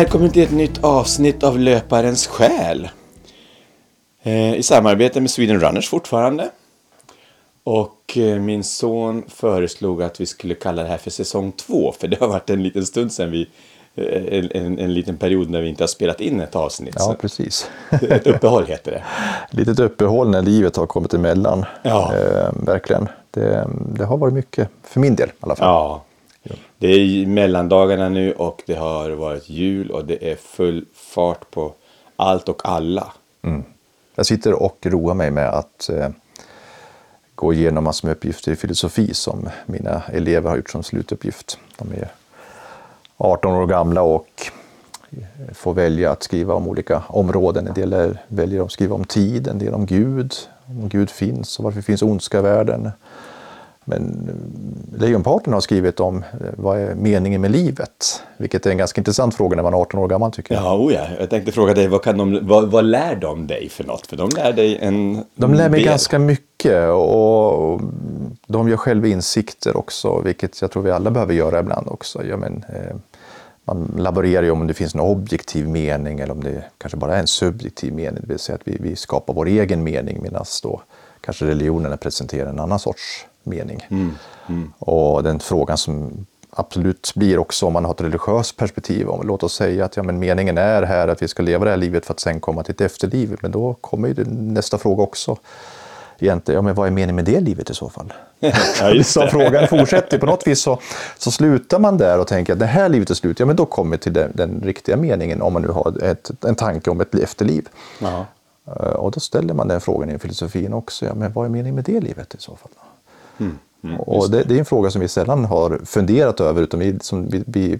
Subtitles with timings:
[0.00, 2.88] Välkommen till ett nytt avsnitt av Löparens själ.
[4.22, 6.50] Eh, I samarbete med Sweden Runners fortfarande.
[7.64, 11.94] Och eh, min son föreslog att vi skulle kalla det här för säsong två.
[12.00, 13.48] För det har varit en liten stund sedan vi
[13.94, 16.94] eh, en, en, en liten period när vi inte har spelat in ett avsnitt.
[16.98, 17.70] Ja, precis.
[17.90, 19.04] ett uppehåll heter det.
[19.56, 21.64] Litet uppehåll när livet har kommit emellan.
[21.82, 22.14] Ja.
[22.14, 23.08] Eh, verkligen.
[23.30, 25.68] Det, det har varit mycket, för min del i alla fall.
[25.68, 26.04] Ja.
[26.80, 31.74] Det är mellandagarna nu och det har varit jul och det är full fart på
[32.16, 33.12] allt och alla.
[33.42, 33.62] Mm.
[34.14, 36.08] Jag sitter och roar mig med att eh,
[37.34, 41.58] gå igenom massor med uppgifter i filosofi som mina elever har gjort som slutuppgift.
[41.78, 42.08] De är
[43.16, 44.50] 18 år gamla och
[45.10, 47.66] eh, får välja att skriva om olika områden.
[47.66, 50.34] En del väljer att skriva om tid, en del om Gud,
[50.66, 52.90] om Gud finns och varför finns ondska i världen.
[53.84, 58.22] Men eh, lejonparten har skrivit om eh, vad är meningen med livet?
[58.36, 60.64] Vilket är en ganska intressant fråga när man är 18 år gammal tycker jag.
[60.64, 61.06] Ja, oh ja.
[61.18, 64.06] jag tänkte fråga dig, vad, kan de, vad, vad lär de dig för något?
[64.06, 65.88] För de lär dig en De lär mig del.
[65.88, 67.80] ganska mycket och
[68.46, 72.24] de gör själva insikter också, vilket jag tror vi alla behöver göra ibland också.
[72.24, 72.96] Ja, men, eh,
[73.64, 77.20] man laborerar ju om det finns en objektiv mening eller om det kanske bara är
[77.20, 80.80] en subjektiv mening, det vill säga att vi, vi skapar vår egen mening medan då
[81.20, 83.86] kanske religionerna presenterar en annan sorts mening.
[84.78, 89.08] Och den frågan som absolut blir också om man har ett religiöst perspektiv.
[89.08, 91.70] Om, låt oss säga att ja, men meningen är här att vi ska leva det
[91.70, 93.36] här livet för att sen komma till ett efterliv.
[93.42, 95.36] Men då kommer ju nästa fråga också.
[96.22, 98.12] Egentligen, ja, men vad är meningen med det livet i så fall?
[98.40, 99.30] Ja, så det.
[99.30, 100.18] frågan fortsätter.
[100.18, 100.78] På något vis så,
[101.18, 103.40] så slutar man där och tänker att det här livet är slut.
[103.40, 106.30] Ja, men då kommer vi till den, den riktiga meningen om man nu har ett,
[106.44, 107.68] en tanke om ett efterliv.
[107.98, 108.26] Ja.
[108.66, 111.06] Eh, Och då ställer man den frågan i filosofin också.
[111.06, 112.70] Ja, men vad är meningen med det livet i så fall?
[113.40, 116.62] Mm, och det, det är en fråga som vi sällan har funderat över.
[116.62, 117.78] Utan vi, som vi, vi,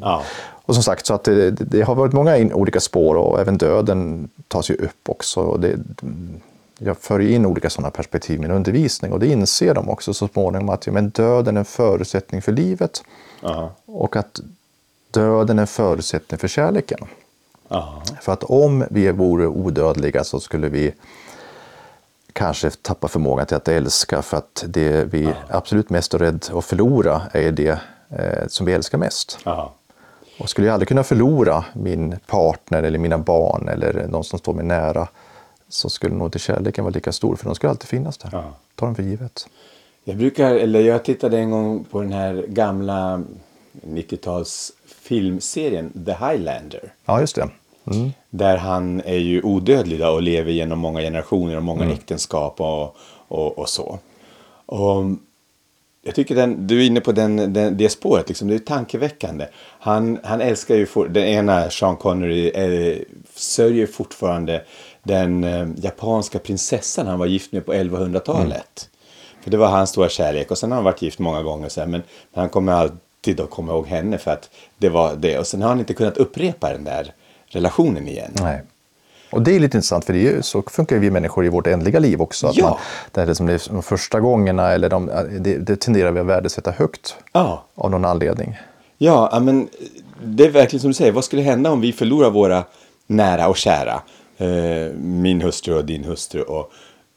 [0.00, 0.22] Ja.
[0.50, 4.28] och som sagt, så att det, det, har varit många olika spår och även döden
[4.48, 5.40] tas ju upp också.
[5.40, 5.78] Och det,
[6.78, 10.28] jag för in olika sådana perspektiv i min undervisning och det inser de också så
[10.28, 13.02] småningom att ja, men döden är en förutsättning för livet
[13.40, 13.70] Ja.
[13.86, 14.40] och att
[15.10, 16.98] döden är en förutsättning för kärleken.
[17.68, 18.02] Ja.
[18.20, 20.92] För att om vi vore odödliga så skulle vi
[22.32, 26.64] kanske tappa förmågan till att älska för att det vi absolut mest är rädd att
[26.64, 29.38] förlora är det eh, som vi älskar mest.
[29.44, 29.74] Ja.
[30.38, 34.54] Och skulle jag aldrig kunna förlora min partner eller mina barn eller någon som står
[34.54, 35.08] mig nära
[35.68, 38.28] så skulle nog inte kärleken vara lika stor för de skulle alltid finnas där.
[38.32, 38.54] Ja.
[38.74, 39.48] Ta dem för givet.
[40.04, 43.22] Jag brukar, eller jag tittade en gång på den här gamla
[43.72, 46.92] 90-tals filmserien The Highlander.
[47.04, 47.48] Ja, just det.
[47.90, 48.10] Mm.
[48.30, 52.96] Där han är ju odödlig och lever genom många generationer och många äktenskap och,
[53.28, 53.98] och, och så.
[54.66, 55.04] Och
[56.02, 59.46] jag tycker den, du är inne på den, den, det spåret, liksom, det är tankeväckande.
[59.80, 63.02] Han, han älskar ju, for, den ena Sean Connery eh,
[63.34, 64.64] sörjer fortfarande
[65.02, 68.88] den eh, japanska prinsessan han var gift med på 1100-talet.
[69.42, 71.80] För det var hans stora kärlek och sen har han varit gift många gånger så
[71.80, 72.02] här, men
[72.34, 75.38] han kommer alltid att komma ihåg henne för att det var det.
[75.38, 77.12] Och sen har han inte kunnat upprepa den där
[77.50, 78.30] relationen igen.
[78.42, 78.62] Nej.
[79.32, 81.66] Och det är lite intressant för det är ju, så funkar vi människor i vårt
[81.66, 82.46] ändliga liv också.
[82.46, 82.68] Att Ja.
[82.68, 82.78] man,
[83.12, 85.06] det, är det som det är de första gångerna eller de,
[85.40, 87.64] det, det tenderar vi att värdesätta högt Ja.
[87.74, 88.56] av någon anledning.
[88.98, 89.68] Ja, ja, men
[90.24, 91.12] det är verkligen som du säger.
[91.12, 92.64] Vad skulle hända om vi förlorar våra
[93.06, 94.02] nära och kära?
[94.38, 96.42] Eh, min hustru och din hustru.
[96.42, 96.70] Och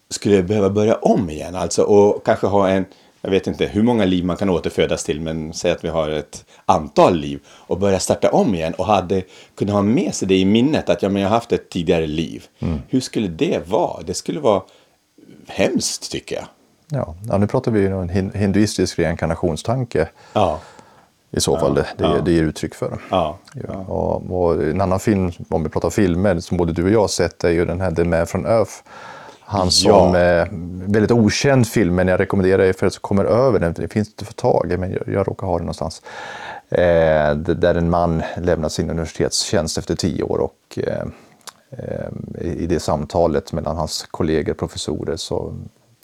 [0.09, 1.55] skulle behöva börja om igen.
[1.55, 2.85] Alltså, och kanske ha en,
[3.25, 5.21] jag vet inte hur många liv man kan återfödas till.
[5.21, 7.39] Men säg att vi har ett antal liv.
[7.47, 8.73] Och börja starta om igen.
[8.73, 9.21] Och hade
[9.55, 10.89] kunnat ha med sig det i minnet.
[10.89, 12.45] Att ja, men jag har haft ett tidigare liv.
[12.89, 14.03] Hur skulle det vara?
[14.03, 14.61] Det skulle vara
[15.47, 16.45] hemskt tycker jag.
[16.89, 20.59] Ja, ja nu pratar vi ju om en hin- hinduistisk reinkarnationstanke Ja.
[21.31, 22.21] i så fall det, det, ja.
[22.25, 22.97] det ger uttryck för.
[23.11, 23.37] Ja.
[23.67, 27.01] Ja, och, och en annan film, om vi pratar filmer, som både du och jag
[27.01, 28.71] har sett är ju den här The Man from Earth.
[29.53, 30.17] Han som Ja.
[30.17, 30.47] är
[30.91, 33.73] väldigt okänd film, men jag rekommenderar er för att kommer över den.
[33.73, 36.01] Det finns inte att få tag i, men jag, jag råkar ha den någonstans.
[36.69, 41.03] Eh, där en man lämnar sin universitetstjänst efter tio år och eh,
[41.69, 42.07] eh,
[42.41, 45.53] i det samtalet mellan hans kollegor, professorer, så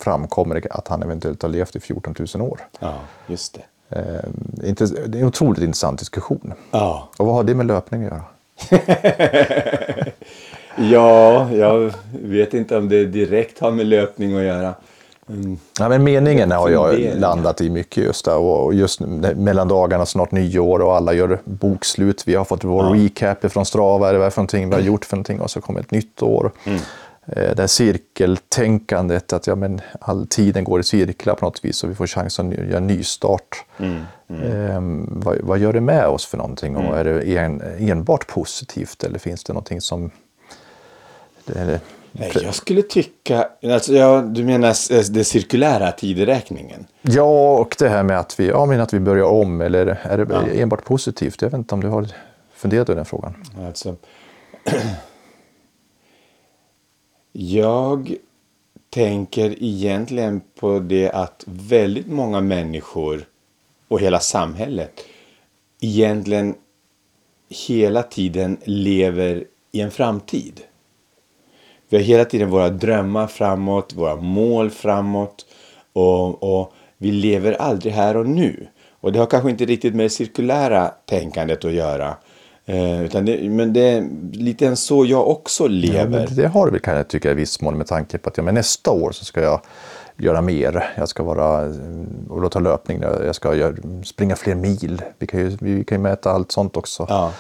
[0.01, 2.60] framkommer det att han eventuellt har levt i 14 000 år.
[2.80, 2.94] ja,
[3.28, 3.62] just det.
[4.00, 4.30] Eh,
[5.07, 6.54] det är en otroligt intressant diskussion.
[6.72, 7.10] Ja.
[7.18, 8.24] Och vad har det med löpning att göra?
[10.81, 14.74] Ja, jag vet inte om det direkt har med löpning att göra.
[15.80, 18.38] Ja, men meningen har jag landat i mycket just där.
[18.38, 19.00] Och just
[19.36, 22.24] mellan dagarna, snart nyår och alla gör bokslut.
[22.28, 25.06] Vi har fått vår recap från Strava, vad det är för någonting vi har gjort
[25.06, 26.52] för någonting och så kommer ett nytt år.
[27.25, 31.84] eh, det här cirkeltänkandet, att ja, men all tiden går i cirklar på något vis
[31.84, 33.66] och vi får chans att göra en nystart.
[33.78, 34.42] Mm, mm.
[34.52, 36.75] Eh, vad, vad, gör det med oss för någonting?
[36.75, 40.12] Och är det en, enbart positivt eller finns det någonting som...
[42.12, 46.88] Nej, jag skulle tycka, alltså, ja, du menar den cirkulära tideräkningen?
[47.01, 50.18] Ja, och det här med att vi, ja, men att vi börjar om, eller är
[50.18, 50.47] det ja.
[50.47, 51.41] enbart positivt?
[51.41, 52.07] Jag vet inte om du har
[52.53, 53.33] funderat över den frågan?
[53.68, 53.95] Alltså,
[57.31, 58.15] jag
[58.89, 63.25] tänker egentligen på det att väldigt många människor
[63.88, 65.01] och hela samhället
[65.81, 66.56] egentligen
[67.50, 70.62] hela tiden lever i en framtid.
[71.89, 75.45] Vi har hela tiden våra drömmar framåt, våra mål framåt
[75.94, 78.68] och, och vi lever aldrig här och nu.
[79.01, 82.15] Och det har kanske inte riktigt med det cirkulära tänkandet att göra.
[82.65, 86.19] Eh, utan det, men det är lite än så jag också lever.
[86.19, 88.44] Ja, det har väl kan jag tycka i viss mån med tanke på att ja,
[88.44, 89.62] men nästa år så ska jag
[90.18, 90.94] göra mer.
[90.97, 91.74] Jag ska vara,
[92.30, 95.01] och då ta löpning, jag ska göra, springa fler mil.
[95.19, 97.06] Vi kan ju, vi kan ju mäta allt sånt också.
[97.09, 97.31] Ja.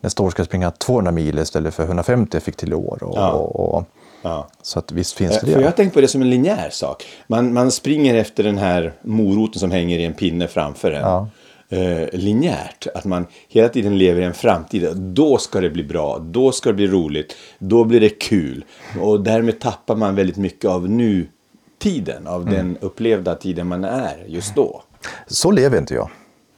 [0.00, 3.02] Nästa år ska jag springa 200 mil istället för 150 jag fick till i år.
[3.02, 3.32] Och, ja.
[3.32, 3.84] och, och
[4.22, 4.48] Ja.
[4.62, 5.52] Så att visst finns det det.
[5.52, 7.06] För jag har tänkt på det som en linjär sak.
[7.26, 11.00] Man, man springer efter den här moroten som hänger i en pinne framför en.
[11.00, 11.28] Ja.
[11.70, 12.86] Eh, linjärt.
[12.94, 14.96] Att man hela tiden lever i en framtid.
[14.96, 16.18] Då ska det bli bra.
[16.18, 17.36] Då ska det bli roligt.
[17.58, 18.64] Då blir det kul.
[19.00, 22.26] Och därmed tappar man väldigt mycket av nutiden.
[22.26, 22.54] Av mm.
[22.54, 24.82] den upplevda tiden man är just då.
[25.26, 26.10] Så lever inte jag.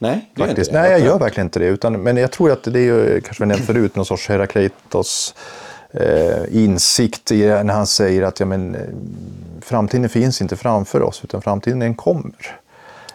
[0.03, 0.73] Nej, Faktiskt.
[0.73, 1.67] Nej, jag gör verkligen inte det.
[1.67, 5.35] Utan, men jag tror att det är ju, kanske vi nämnt förut, någon sorts Herakleitos
[5.91, 8.81] eh, insikt i, när han säger att ja, men, eh,
[9.61, 12.61] framtiden finns inte framför oss utan framtiden kommer.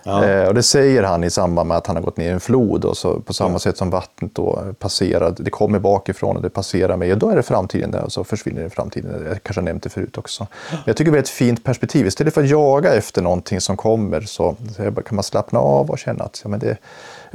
[0.07, 0.25] Ja.
[0.25, 2.39] Eh, och det säger han i samband med att han har gått ner i en
[2.39, 3.59] flod och så på samma ja.
[3.59, 7.35] sätt som vattnet då passerar, det kommer bakifrån och det passerar mig och då är
[7.35, 9.25] det framtiden där och så försvinner det i framtiden.
[9.27, 10.47] Jag kanske har nämnt det förut också.
[10.71, 10.77] Ja.
[10.85, 12.07] Jag tycker det är ett fint perspektiv.
[12.07, 14.55] Istället för att jaga efter någonting som kommer så
[15.05, 16.77] kan man slappna av och känna att ja, men det,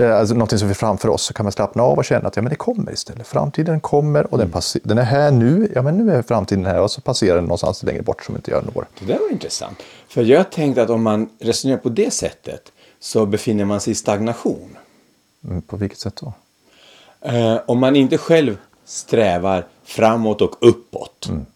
[0.02, 2.42] alltså någonting som är framför oss, så kan man slappna av och känna att ja,
[2.42, 3.26] men det kommer istället.
[3.26, 4.62] Framtiden kommer och den, mm.
[4.82, 5.72] den är här nu.
[5.74, 8.50] Ja, men nu är framtiden här och så passerar den någonstans längre bort som inte
[8.50, 8.86] jag når.
[8.98, 9.82] Det där var intressant.
[10.08, 13.94] För jag tänkte att om man resonerar på det sättet så befinner man sig i
[13.94, 14.76] stagnation.
[15.44, 16.32] Mm, på vilket sätt då?
[17.28, 21.26] Eh, om man inte själv strävar framåt och uppåt.
[21.28, 21.46] Mm.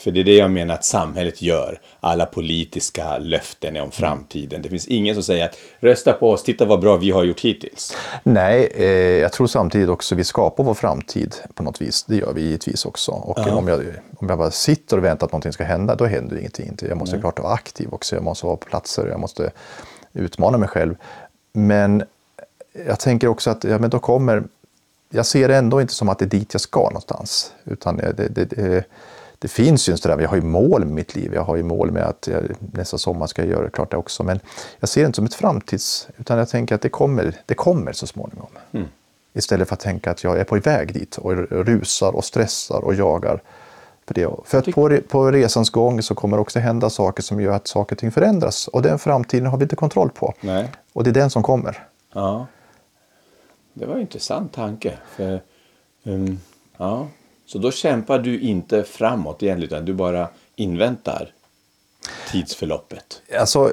[0.00, 1.80] För det är det jag menar att samhället gör.
[2.00, 4.62] Alla politiska löften är om framtiden.
[4.62, 7.40] Det finns ingen som säger att rösta på oss, titta vad bra vi har gjort
[7.40, 7.96] hittills.
[8.22, 8.86] Nej, eh,
[9.20, 12.04] jag tror samtidigt också vi skapar vår framtid på något vis.
[12.04, 13.12] Det gör vi givetvis också.
[13.12, 13.54] Och ja.
[13.54, 13.80] om, jag,
[14.16, 16.76] om jag bara sitter och väntar att någonting ska hända, då händer ingenting.
[16.88, 17.20] Jag måste Nej.
[17.20, 18.16] klart vara aktiv också.
[18.16, 19.50] Jag måste vara på platser, jag måste
[20.12, 20.94] utmana mig själv.
[21.52, 22.02] Men
[22.86, 24.42] jag tänker också att ja, men då kommer...
[25.12, 27.52] Jag ser det ändå inte som att det är dit jag ska någonstans.
[27.64, 28.84] Utan det, det, det
[29.42, 30.22] det finns ju en strävan.
[30.22, 31.34] Jag har ju mål med mitt liv.
[31.34, 34.22] Jag har ju mål med att jag, nästa sommar ska jag göra klart det också.
[34.22, 34.40] Men
[34.80, 36.08] jag ser det inte som ett framtids...
[36.16, 38.50] Utan jag tänker att det kommer, det kommer så småningom.
[38.72, 38.88] Mm.
[39.32, 42.94] Istället för att tänka att jag är på väg dit och rusar och stressar och
[42.94, 43.42] jagar.
[44.06, 44.28] För, det.
[44.44, 47.66] för att på, på resans gång så kommer det också hända saker som gör att
[47.66, 48.68] saker och ting förändras.
[48.68, 50.34] Och den framtiden har vi inte kontroll på.
[50.40, 50.68] Nej.
[50.92, 51.86] Och det är den som kommer.
[52.12, 52.46] Ja.
[53.74, 54.98] Det var en intressant tanke.
[55.16, 55.42] För,
[56.04, 56.40] um,
[56.76, 57.06] ja.
[57.52, 61.32] Så då kämpar du inte framåt egentligen, utan du bara inväntar
[62.30, 63.22] tidsförloppet.
[63.38, 63.72] Alltså,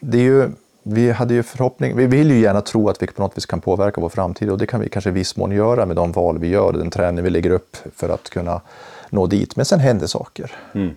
[0.00, 0.50] det är ju,
[0.82, 3.60] vi hade ju förhoppning, vi vill ju gärna tro att vi på något vis kan
[3.60, 6.38] påverka vår framtid och det kan vi kanske i viss mån göra med de val
[6.38, 8.60] vi gör, den träning vi lägger upp för att kunna
[9.10, 9.56] nå dit.
[9.56, 10.52] Men sen händer saker.
[10.74, 10.94] Mm.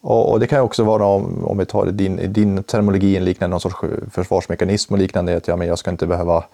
[0.00, 3.60] Och, och, det kan också vara, om, om vi tar din, din terminologi, liknande någon
[3.60, 3.76] sorts
[4.10, 6.44] försvarsmekanism och liknande, att ja, men jag ska inte behöva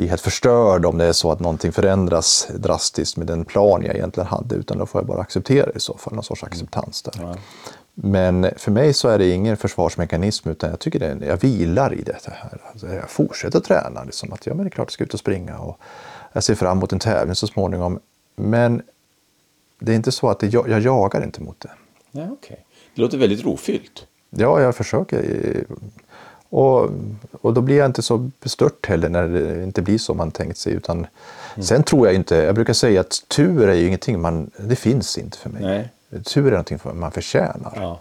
[0.00, 3.94] bli helt förstörd om det är så att någonting förändras drastiskt med den plan jag
[3.94, 7.02] egentligen hade, utan då får jag bara acceptera det i så fall, någon sorts acceptans
[7.02, 7.12] där.
[7.18, 7.36] Ja.
[7.94, 12.02] Men för mig så är det ingen försvarsmekanism, utan jag tycker det, jag vilar i
[12.02, 12.60] det här.
[12.72, 15.20] Alltså jag fortsätter träna, liksom att ja, men det är klart jag ska ut och
[15.20, 15.78] springa och
[16.32, 17.98] jag ser fram emot en tävling så småningom.
[18.36, 18.82] Men
[19.78, 21.70] det är inte så att det, jag, jag jagar inte mot det.
[22.10, 22.56] Ja, okay.
[22.94, 24.06] Det låter väldigt rofyllt.
[24.30, 25.64] Ja, jag försöker
[26.50, 26.90] och,
[27.40, 30.58] och då blir jag inte så bestört heller när det inte blir som man tänkt
[30.58, 30.72] sig.
[30.72, 31.62] Utan, mm.
[31.62, 35.18] Sen tror jag inte, jag brukar säga att tur är ju ingenting man, det finns
[35.18, 35.62] inte för mig.
[35.62, 36.22] Nej.
[36.22, 37.72] Tur är någonting man förtjänar.
[37.76, 38.00] Ja.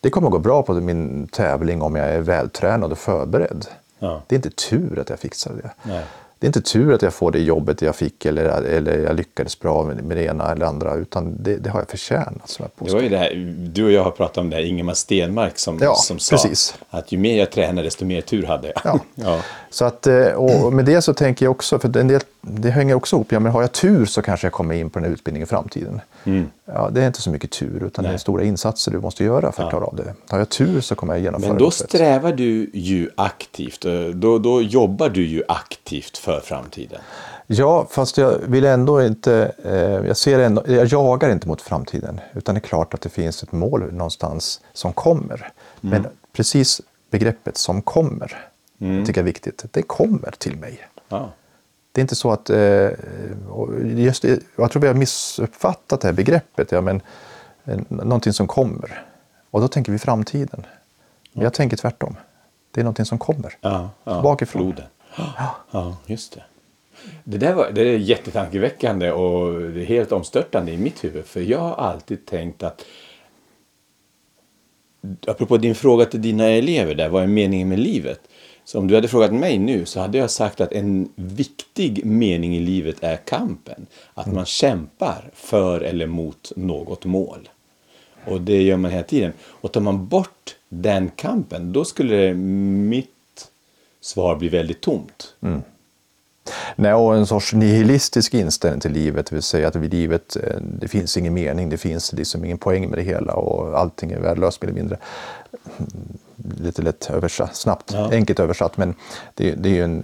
[0.00, 3.66] Det kommer att gå bra på min tävling om jag är vältränad och förberedd.
[3.98, 4.22] Ja.
[4.26, 5.70] Det är inte tur att jag fixar det.
[5.82, 6.04] Nej
[6.44, 9.60] det är inte tur att jag får det jobbet jag fick eller, eller jag lyckades
[9.60, 12.48] bra med, med det ena eller andra utan det, det har jag förtjänat.
[12.48, 13.34] Som jag det var ju det här,
[13.72, 16.74] du och jag har pratat om det här, Ingemar Stenmark som, ja, som sa precis.
[16.90, 18.80] att ju mer jag tränade desto mer tur hade jag.
[18.84, 19.00] Ja.
[19.14, 19.40] ja.
[19.74, 22.94] Så att, eh, och med det så tänker jag också, för en del, det hänger
[22.94, 25.12] också ihop, ja, men har jag tur så kanske jag kommer in på den här
[25.14, 26.00] utbildningen i framtiden.
[26.24, 26.46] Mm.
[26.64, 28.12] Ja, det är inte så mycket tur, utan Nej.
[28.12, 30.14] det är stora insatser du måste göra för att klara av det.
[30.28, 31.88] Har jag tur så kommer jag genomföra Men då loppet.
[31.88, 33.84] strävar du ju aktivt.
[33.84, 37.00] eh, Då, då jobbar du ju aktivt för framtiden.
[37.46, 39.72] Ja, fast jag vill ändå inte, eh,
[40.06, 42.20] jag, ser ändå, jag jagar inte mot framtiden.
[42.34, 45.52] Utan det är klart att det finns ett mål någonstans som kommer.
[45.80, 48.36] Men precis begreppet som kommer,
[48.84, 49.64] jag tycker jag är viktigt.
[49.70, 50.88] Det kommer till mig.
[51.08, 51.32] Ja.
[51.92, 52.90] Det är inte så att, eh,
[53.96, 54.24] just
[54.56, 57.02] jag tror vi har missuppfattat det här begreppet, ja, men
[57.64, 59.04] eh, någonting som kommer.
[59.50, 60.66] Och då tänker vi framtiden.
[61.32, 62.16] Men jag tänker tvärtom.
[62.70, 63.56] Det är någonting som kommer.
[63.60, 64.22] Ja, ja.
[64.22, 64.62] Bakifrån.
[64.62, 64.84] Floden.
[65.70, 66.42] Ja, just det.
[67.24, 71.24] Det där var, det är jättetankeväckande och det är helt omstörtande i mitt huvud.
[71.24, 72.84] För jag har alltid tänkt att
[75.26, 78.20] apropå din fråga till dina elever där, vad är meningen med livet?
[78.64, 82.56] Så om du hade frågat mig nu så hade jag sagt att en viktig mening
[82.56, 83.86] i livet är kampen.
[84.14, 87.48] Att man kämpar för eller mot något mål.
[88.26, 89.32] Och det gör man hela tiden.
[89.42, 93.08] Och tar man bort den kampen, då skulle mitt
[94.00, 95.34] svar bli väldigt tomt.
[95.40, 95.62] Mm.
[96.76, 100.56] Nej, och en sorts nihilistisk inställning till livet, det vill säga att vid livet, eh,
[100.80, 104.20] det finns ingen mening, det finns liksom ingen poäng med det hela och allting är
[104.20, 104.98] värdelöst mer eller mindre.
[106.60, 108.10] Lite lätt översatt, snabbt, Ja.
[108.12, 108.94] enkelt översatt, men
[109.34, 110.00] det, det är ju en,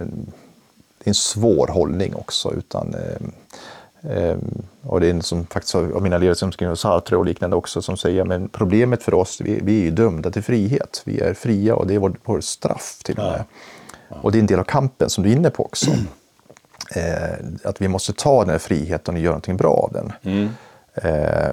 [0.97, 2.53] det är en svår hållning också.
[2.53, 4.37] Utan, eh, eh,
[4.81, 7.81] och det är en som faktiskt av mina elever som skriver Sartre och liknande också
[7.81, 11.01] som säger men problemet för oss, vi, vi är ju dömda till frihet.
[11.05, 13.43] Vi är fria och det är vår, vår straff till och med.
[14.21, 15.91] Och det är en del av kampen som du är inne på också.
[16.95, 20.11] Eh, att vi måste ta den här friheten och göra någonting bra av den.
[20.43, 20.49] Eh,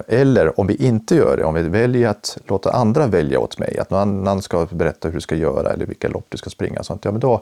[0.07, 3.79] eller om vi inte gör det, om vi väljer att låta andra välja åt mig,
[3.79, 6.83] att någon annan ska berätta hur du ska göra eller vilka lopp du ska springa,
[6.83, 7.41] sånt, ja, men då,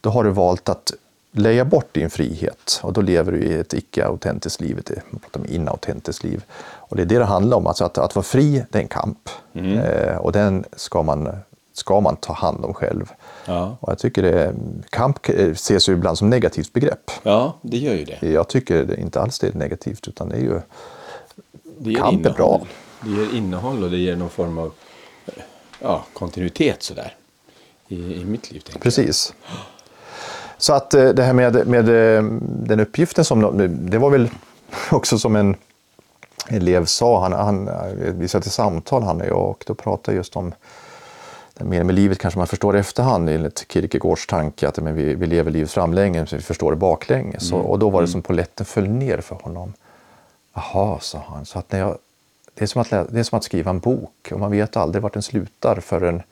[0.00, 0.92] då har du valt att
[1.32, 5.40] leja bort din frihet och då lever du i ett icke-autentiskt liv, ett man pratar
[5.40, 6.44] om inautentiskt liv.
[6.74, 8.88] Och det är det det handlar om, alltså att, att vara fri, det är en
[8.88, 9.28] kamp.
[9.54, 11.28] Eh, och den ska man,
[11.72, 13.12] ska man ta hand om själv.
[13.46, 13.76] Ja.
[13.80, 14.54] Och jag tycker det,
[14.90, 17.10] kamp eh, ses ju ibland som negativt begrepp.
[17.22, 18.30] Ja, det gör ju det.
[18.30, 20.60] Jag tycker inte alls det är negativt, utan det är ju
[21.82, 22.32] det är innehåll.
[22.36, 22.60] bra.
[23.00, 24.72] Det ger innehåll och det ger någon form av
[25.80, 27.14] ja, kontinuitet sådär.
[27.88, 28.62] I, I mitt liv.
[28.80, 29.34] Precis.
[30.58, 34.30] Så att eh, det här med, med eh, den uppgiften som, de- det var väl
[34.90, 35.56] också som en
[36.48, 37.70] elev sa, han, han,
[38.18, 40.54] vi satt i samtal han och jag och då pratade just om
[41.54, 45.14] det mer med livet kanske man förstår i efterhand enligt Kierkegaards tanke att men vi,
[45.14, 47.52] vi lever livet framlänges så vi förstår det baklänges.
[47.52, 49.72] Och, och då var det som polletten föll ner för honom.
[50.54, 51.44] Jaha, sa han.
[51.44, 51.98] Så att när jag,
[52.54, 55.02] det, är som att, det är som att skriva en bok och man vet aldrig
[55.02, 56.22] vart den slutar förrän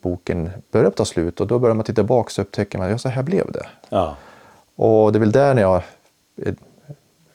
[0.00, 3.08] boken börjar ta slut och då börjar man titta tillbaka och upptäcker man ja, så
[3.08, 3.66] här blev det.
[3.88, 4.16] Ja.
[4.74, 5.82] Och det är väl där när jag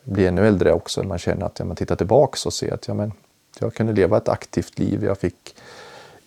[0.04, 2.94] blir ännu äldre också, man känner att ja, man tittar tillbaka och ser att ja,
[2.94, 3.12] men,
[3.60, 5.04] jag kunde leva ett aktivt liv.
[5.04, 5.56] Jag fick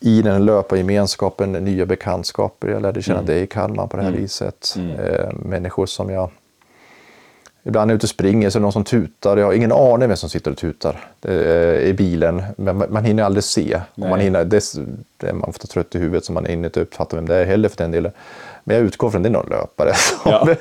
[0.01, 2.69] i den löpargemenskapen nya bekantskaper.
[2.69, 4.77] Jag lärde känna dig i Kalmar på det här viset.
[4.99, 6.31] Eh, människor som jag
[7.67, 9.37] Ibland är jag ute och springer så är det någon som tutar.
[9.37, 11.35] Jag har ingen aning vem som sitter och tutar eh,
[11.89, 12.43] i bilen.
[12.57, 13.81] Men man, hinner aldrig se.
[13.95, 14.23] Och man, Nej.
[14.25, 14.65] hinner, det,
[15.17, 17.45] det, man får ta trött i huvudet så man hinner inte uppfatta vem det är
[17.45, 18.13] heller för den delen.
[18.65, 20.55] Men jag utgår från att det är någon löpare som,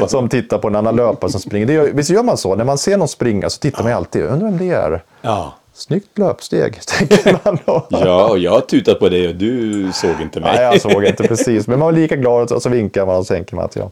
[0.00, 1.66] Ja, som tittar på en annan löpare som springer.
[1.66, 2.54] Det gör, visst gör man så?
[2.54, 4.22] När man ser någon springa så tittar man alltid.
[4.22, 5.02] Undrar vem det är?
[5.22, 5.54] Ja.
[5.72, 7.58] Snyggt löpsteg, tänker man.
[7.64, 7.86] då.
[7.88, 10.52] ja, och jag har tutat på dig och du såg inte mig.
[10.56, 11.66] Nej, jag såg inte precis.
[11.66, 13.90] Men man var lika glad och så vinkar man och så tänker man att ja.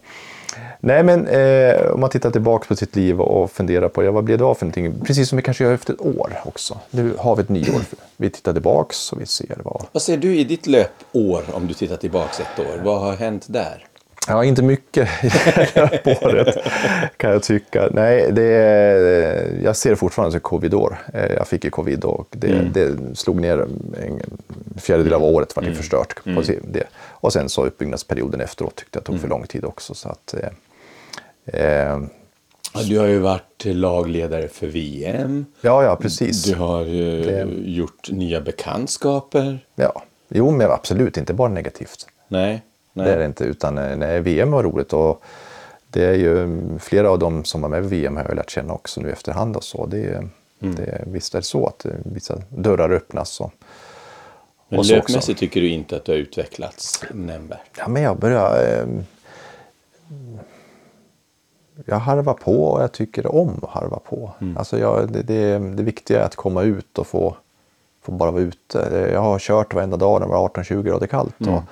[0.85, 4.25] Nej, men eh, om man tittar tillbaka på sitt liv och funderar på ja, vad
[4.25, 5.05] blev det av för någonting?
[5.07, 6.79] Precis som vi kanske gör efter ett år också.
[6.91, 7.81] Nu har vi ett nyår.
[8.17, 9.83] Vi tittar tillbaka och vi ser vad...
[9.93, 12.81] Vad ser du i ditt löpår om du tittar tillbaks ett år?
[12.85, 13.87] Vad har hänt där?
[14.29, 15.39] Ja, inte mycket i det
[15.75, 16.57] här året
[17.17, 17.89] kan jag tycka.
[17.93, 20.99] Nej, det är, jag ser det fortfarande som covidår.
[21.15, 24.21] Eh, Jag fick ju covid och det, det slog ner en
[24.81, 26.25] fjärdedel av året var det förstört.
[26.25, 26.85] På det.
[27.11, 29.95] Och sen så uppbyggnadsperioden efteråt tyckte jag tog för lång tid också.
[29.95, 30.35] Så att,
[31.47, 31.99] eh, eh,
[32.89, 35.47] Du har ju varit lagledare för VM.
[35.61, 36.45] ja, ja, precis.
[36.45, 39.59] Du har ju Det- gjort nya bekantskaper.
[39.75, 40.03] Ja.
[40.29, 42.07] Jo, men absolut inte bara negativt.
[42.29, 42.63] Nej.
[42.93, 43.07] nej.
[43.07, 44.93] Det är det inte, utan eh, nej, VM var roligt.
[44.93, 45.23] Och
[45.91, 48.73] det är ju flera av dem som var med i VM har jag lärt känna
[48.75, 49.57] också nu efterhand.
[49.57, 49.87] Och så.
[49.87, 53.41] Det, är- det, visst är det så att eh, vissa dörrar öppnas.
[53.41, 53.53] Och,
[54.69, 57.71] Men löpmässigt tycker du inte att du har utvecklats nämnvärt?
[57.79, 58.79] Ja, men jag börjar...
[58.81, 58.87] Eh,
[61.87, 64.33] jag harvar på och jag tycker om att harva på.
[64.59, 67.37] Alltså jag, det, det, det viktiga är att komma ut och få,
[68.03, 69.09] få bara vara ute.
[69.13, 71.35] Jag har kört varenda dag när det var 18-20 grader kallt.
[71.41, 71.63] Och,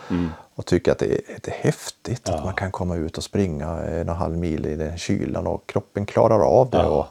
[0.55, 3.67] och tycker att det är, det är häftigt att man kan komma ut och springa
[3.69, 6.85] en och en halv mil i den kylan och kroppen klarar av det.
[6.85, 7.07] Och,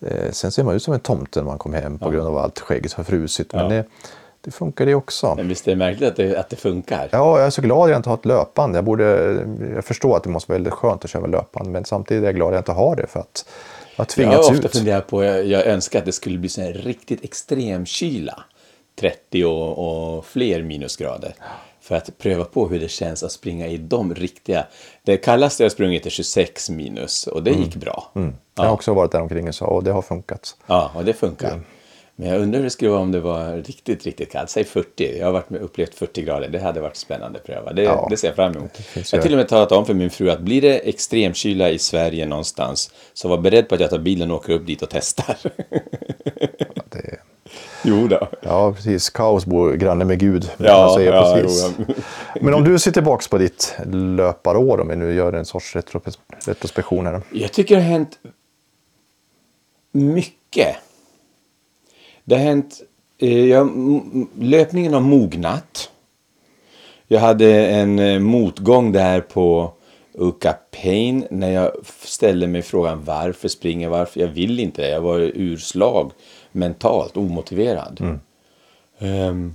[0.00, 2.38] eh, sen ser man ut som en tomte när man kommer hem på grund av
[2.38, 3.52] allt skägget har frusit.
[3.52, 3.84] Men det,
[4.46, 5.34] det funkar det också.
[5.36, 7.08] Men visst är det märkligt att det, att det funkar?
[7.12, 8.76] Ja, jag är så glad att jag inte har ett löpband.
[8.76, 9.04] Jag, borde,
[9.74, 12.34] jag förstår att det måste vara väldigt skönt att köra löpband, men samtidigt är jag
[12.34, 13.48] glad att jag inte har det för att
[13.96, 14.76] jag har tvingats Jag har ofta ut.
[14.76, 18.44] funderat på, jag, jag önskar att det skulle bli så här riktigt extrem kyla.
[19.00, 21.34] 30 och, och fler minusgrader.
[21.80, 24.66] För att pröva på hur det känns att springa i de riktiga.
[25.02, 28.10] Det kallaste jag sprungit är 26 minus och det gick bra.
[28.54, 30.56] Jag har också varit där omkring och så, och det har funkat.
[30.66, 31.60] Ja, och det funkar.
[32.18, 34.50] Men jag undrar hur det skulle vara om det var riktigt, riktigt kallt.
[34.50, 35.18] Säg 40.
[35.18, 36.48] Jag har varit med upplevt 40 grader.
[36.48, 37.72] Det hade varit spännande att pröva.
[37.72, 38.70] Det, Ja, det ser jag fram emot.
[38.94, 41.78] Jag har till och med talat om för min fru att blir det extremkyla i
[41.78, 44.90] Sverige någonstans så var beredd på att jag tar bilen och åker upp dit och
[44.90, 45.36] testar.
[46.90, 47.16] Det,
[47.84, 48.28] jo då.
[48.42, 49.10] ja, precis.
[49.10, 50.50] Kaos bor granne med Gud.
[50.58, 51.74] Ja, säger ja, precis.
[51.88, 51.94] jo,
[52.40, 56.16] Men om du ser tillbaka på ditt löparår, om vi nu gör en sorts retro-
[56.46, 57.22] retrospektion här.
[57.32, 58.18] Jag tycker det har hänt
[59.92, 60.76] mycket.
[62.26, 62.82] Det har hänt...
[63.18, 63.70] Eh, jag,
[64.40, 65.90] löpningen har mognat.
[67.08, 69.72] Jag hade en eh, motgång där på
[70.14, 74.20] Uka Pain när jag ställde mig frågan varför springer varför?
[74.20, 74.88] Jag vill inte det.
[74.88, 76.12] Jag var urslag
[76.52, 78.00] mentalt, omotiverad.
[78.98, 79.54] Ehm,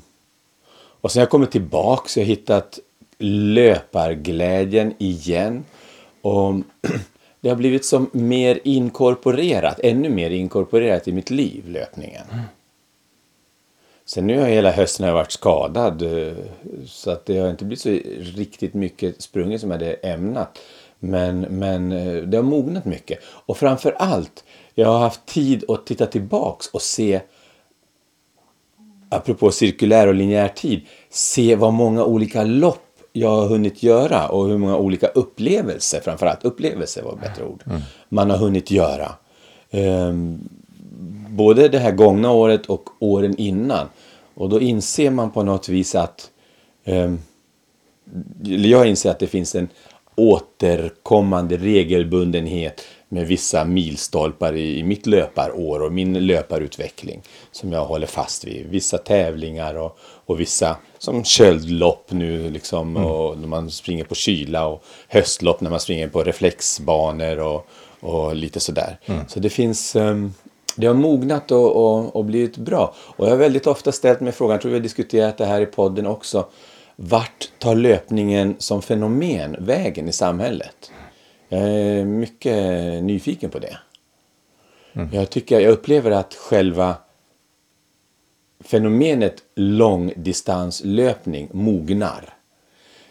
[1.02, 2.80] och sen har jag kommit tillbaka och jag hittat
[3.18, 5.64] löparglädjen igen.
[6.22, 6.54] Och
[7.42, 12.26] det har blivit som mer inkorporerat, ännu mer inkorporerat i mitt liv, löpningen.
[14.14, 16.02] Sen nu har hela hösten har varit skadad.
[16.02, 16.34] eh,
[16.86, 17.90] Så att det har inte blivit så
[18.40, 20.60] riktigt mycket sprunget som jag hade ämnat.
[21.00, 23.20] Men, men eh, det har mognat mycket.
[23.24, 24.44] Och framför allt,
[24.76, 27.22] jag har haft tid att titta tillbaks och se
[29.10, 34.48] apropå cirkulär och linjär tid, se vad många olika lopp jag har hunnit göra och
[34.48, 37.64] hur många olika upplevelser, framförallt upplevelser var ett bättre ord,
[38.10, 39.12] man har hunnit göra.
[39.72, 40.50] Ehm,
[41.30, 43.88] både det här gångna året och åren innan.
[44.34, 46.32] Och då inser man på något vis att
[46.84, 47.20] ehm,
[48.44, 49.68] jag inser att det finns en
[50.16, 58.08] återkommande regelbundenhet med vissa milstolpar i, i mitt löparår och min löparutveckling som jag håller
[58.08, 58.68] fast vid.
[58.70, 64.68] Vissa tävlingar och, och vissa som köldlopp nu liksom och när man springer på kyla
[64.68, 67.68] och höstlopp när man springer på reflexbanor och,
[68.00, 69.00] och lite sådär.
[69.28, 70.34] Så det finns ehm,
[70.76, 72.94] det har mognat och, och, och blivit bra.
[72.98, 75.62] Och jag har väldigt ofta ställt mig frågan, jag tror vi har diskuterat det här
[75.62, 76.46] i podden också.
[76.96, 80.92] Vart tar löpningen som fenomen vägen i samhället?
[81.50, 82.54] Jag är mycket
[83.04, 83.78] nyfiken på det.
[85.12, 86.96] Jag tycker, jag upplever att själva
[88.60, 92.34] fenomenet långdistanslöpning mognar.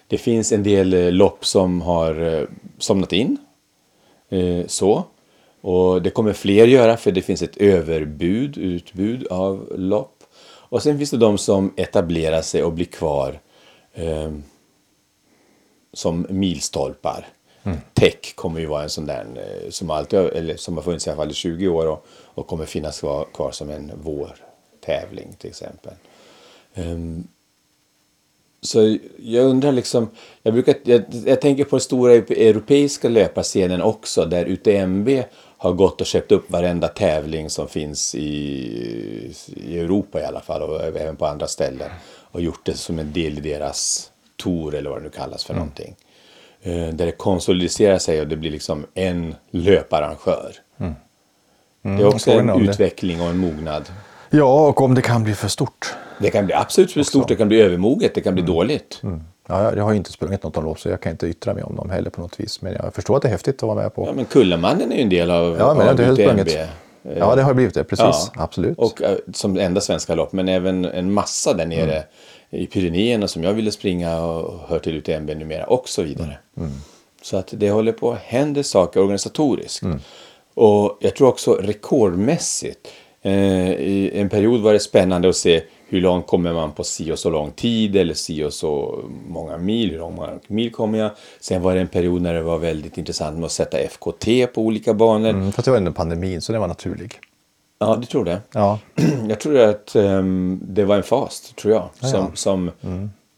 [0.07, 2.45] Det finns en del lopp som har eh,
[2.79, 3.37] somnat in.
[4.29, 5.05] Eh, så.
[5.61, 10.25] Och det kommer fler göra för det finns ett överbud, utbud av lopp.
[10.43, 13.41] Och sen finns det de som etablerar sig och blir kvar
[13.95, 14.33] eh,
[15.93, 17.27] som milstolpar.
[17.95, 21.11] Tech kommer ju vara en sån där eh, som, alltid, eller som har funnits i
[21.11, 25.51] alla fall i 20 år och, och kommer finnas kvar, kvar som en vårtävling till
[25.51, 25.93] exempel.
[26.75, 27.29] Ehm,
[28.63, 30.11] så jag undrar liksom,
[30.43, 35.09] jag, brukar, jag, jag tänker på den stora europeiska löparscenen också där UTMB
[35.63, 40.63] har gått och köpt upp varenda tävling som finns i, i Europa i alla fall
[40.63, 41.91] och även på andra ställen
[42.31, 44.11] och gjort det som en del i deras
[44.43, 45.97] tour eller vad det nu kallas för någonting.
[46.63, 50.53] Eh, där det konsoliderar sig och det blir liksom en löparrangör.
[51.83, 53.83] det är också frågan en om det- utveckling och en mognad.
[54.31, 55.95] Ja, och om det kan bli för stort.
[56.21, 59.03] Det kan bli absolut för stort, det kan bli övermoget, det kan bli dåligt.
[59.51, 61.63] Ja, jag- har ju inte sprungit något av lopp så jag kan inte yttra mig
[61.63, 62.63] om dem heller på något vis.
[62.63, 64.07] Men jag förstår att det är häftigt att vara med på.
[64.07, 66.41] Ja, men Kullamannen är ju en del av, Ja, men har av helt UTMB.
[66.51, 66.69] sprungit.
[67.19, 67.85] Ja, det har blivit det.
[67.85, 68.05] Precis.
[68.07, 68.31] Ja.
[68.35, 68.79] Absolut.
[68.79, 71.97] Och eh, som enda svenska lopp, men även en massa där nere
[72.53, 72.63] Mm.
[72.65, 76.39] i Pyrenéerna som jag ville springa och hör till UTMB numera och så vidare.
[76.57, 76.71] Mm.
[77.23, 79.83] Så att det håller på, händer saker organisatoriskt.
[79.83, 80.01] Mm.
[80.55, 82.89] Och jag tror också rekordmässigt.
[83.23, 87.13] Eh, I en period var det spännande att se hur långt kommer man på si
[87.13, 88.99] och så lång tid eller si och så
[89.29, 89.91] många mil.
[89.91, 91.11] Hur många mil kommer jag?
[91.41, 94.63] Sen var det en period när det var väldigt intressant med att sätta FKT på
[94.63, 95.29] olika banor.
[95.31, 97.19] Mm, fast det var under pandemin så det var naturlig.
[97.79, 98.41] Ja, du tror det?
[98.53, 98.79] Ja,
[99.29, 102.31] Jag tror att ehm, det var en fast, tror jag, som, ja.
[102.35, 102.71] som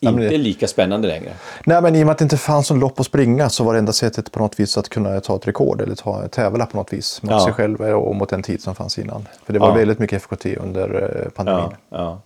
[0.04, 1.32] Ja, inte men det- är lika spännande längre.
[1.66, 3.72] Nej, men i och med att det inte fanns någon lopp att springa så var
[3.72, 6.76] det enda sättet på något vis att kunna ta ett rekord eller ta, tävla på
[6.76, 7.44] något vis mot Ja.
[7.44, 9.28] sig själv och mot den tid som fanns innan.
[9.46, 9.74] För det var Ja.
[9.74, 11.70] väldigt mycket FKT under eh, pandemin.
[11.90, 12.20] Ja,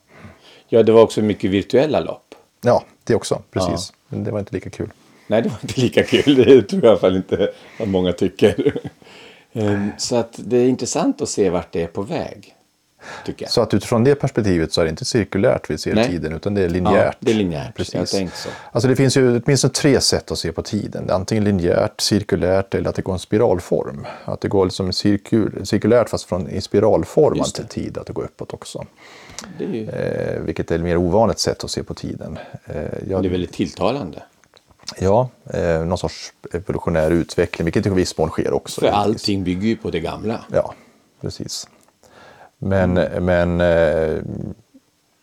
[0.69, 0.83] ja.
[0.83, 2.35] det var också mycket virtuella lopp.
[2.61, 3.43] Ja, det också.
[3.51, 3.93] Precis.
[4.09, 4.91] Men det var inte lika kul.
[5.27, 6.35] Nej, det var inte lika kul.
[6.35, 7.51] Det tror jag i alla fall inte
[7.81, 8.75] att många tycker.
[9.53, 12.53] Ehm, Så att det är intressant att se vart det är på väg.
[13.49, 16.09] Så att utifrån det perspektivet så är det inte cirkulärt vi ser Nej.
[16.09, 16.95] tiden utan det är linjärt.
[16.95, 17.77] Ja, det är linjärt.
[17.77, 18.15] Precis.
[18.15, 18.49] Jag så.
[18.73, 21.11] Alltså det finns ju åtminstone tre sätt att se på tiden.
[21.11, 24.07] Antingen linjärt, cirkulärt eller att det går en spiralform.
[24.25, 28.25] Att det går liksom cirkul, cirkulärt fast från i spiralform till tid, att det går
[28.25, 28.87] uppåt också.
[29.59, 32.39] Det är, ju, Eh, vilket är ett mer ovanligt sätt att se på tiden.
[32.65, 32.77] Eh,
[33.09, 34.23] jag, det är väldigt tilltalande.
[34.99, 38.81] Ja, eh, någon sorts evolutionär utveckling, vilket i viss mån sker också.
[38.81, 40.45] För allting bygger ju på det gamla.
[40.53, 40.75] Ja,
[41.21, 41.69] precis.
[42.59, 43.25] Men, Mm.
[43.25, 44.23] men eh,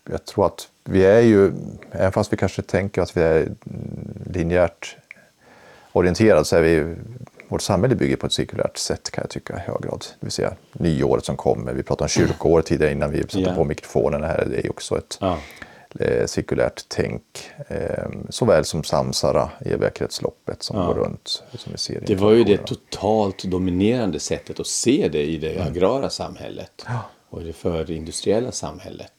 [0.09, 1.51] jag tror att vi är ju,
[1.91, 3.55] även fast vi kanske tänker att vi är mm,
[4.33, 4.97] linjärt
[5.91, 6.95] orienterade så är vi,
[7.53, 10.05] vårt samhälle bygger på ett cirkulärt sätt kan jag tycka i hög grad.
[10.19, 13.55] Det vill säga nyåret som kommer, vi pratade om kyrkoår tidigare innan vi satte Ja.
[13.55, 15.37] på mikrofonerna här, det är ju också ett Ja.
[15.99, 17.23] eh, cirkulärt tänk.
[17.67, 20.85] Eh, såväl som samsara, eviga kretsloppet som Ja.
[20.85, 21.43] går runt.
[21.57, 25.59] Som vi ser Det var ju det totalt dominerande sättet att se det i det
[25.67, 26.85] agrara samhället.
[27.29, 29.13] Och i det förindustriella samhället.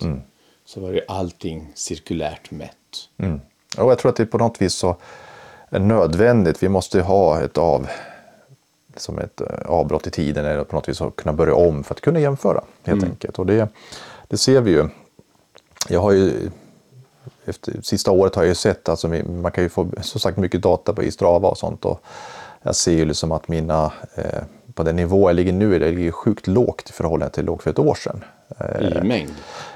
[0.66, 2.70] Så var det allting cirkulärt mätt.
[3.18, 3.40] Mm.
[3.78, 4.96] Och jag tror att det på något vis så
[5.70, 6.62] är nödvändigt.
[6.62, 7.86] Vi måste ha ett av
[8.96, 12.00] som ett eh, avbrott i tiden eller på något vis kunna börja om för att
[12.00, 13.38] kunna jämföra helt enkelt.
[13.38, 13.68] Och det,
[14.28, 14.88] det ser vi ju.
[15.88, 16.50] Jag har ju
[17.44, 20.62] efter sista året har jag ju sett, alltså man kan ju få så sagt mycket
[20.62, 21.84] data på i Strava och sånt.
[21.84, 22.00] Och
[22.62, 24.42] jag ser ju liksom att mina, eh,
[24.74, 27.70] på den nivå jag ligger nu, det ligger sjukt lågt i förhållande till lågt för
[27.70, 28.24] ett år sedan.
[28.80, 29.30] I mängd.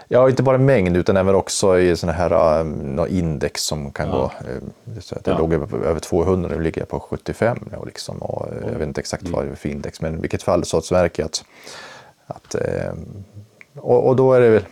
[0.08, 4.24] Ja, inte bara mängd utan även också i sådana här um, index som kan gå.
[4.24, 5.38] Uh, så att jag Ja.
[5.38, 7.78] låg över, över 200, nu ligger jag på 75 nu.
[7.86, 10.42] Liksom, och, eh, Jag vet inte exakt vad det är för index, men i vilket
[10.42, 11.44] fall så märker jag att...
[12.26, 12.92] att eh,
[13.76, 14.64] och, och då är det väl...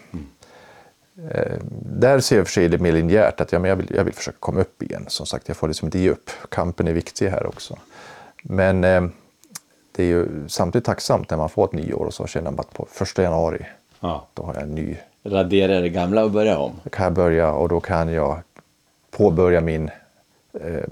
[1.30, 4.04] Eh, där ser jag för sig det mer linjärt att ja, men jag, vill, jag
[4.04, 5.04] vill försöka komma upp igen.
[5.08, 6.30] Som sagt, jag får liksom inte ge upp.
[6.48, 7.78] Kampen är viktig här också.
[8.42, 9.04] Men eh,
[9.92, 12.72] det är ju samtidigt tacksamt när man får ett nyår och så känner man att
[12.72, 13.66] på första januari
[14.06, 14.26] Ja.
[14.34, 16.72] då har jag en ny Radera det gamla och börja om.
[16.84, 18.38] då kan jag börja och då kan jag
[19.10, 19.90] påbörja min
[20.60, 20.84] eh,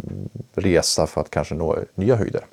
[0.55, 2.45] resa för att kanske nå nya höjder.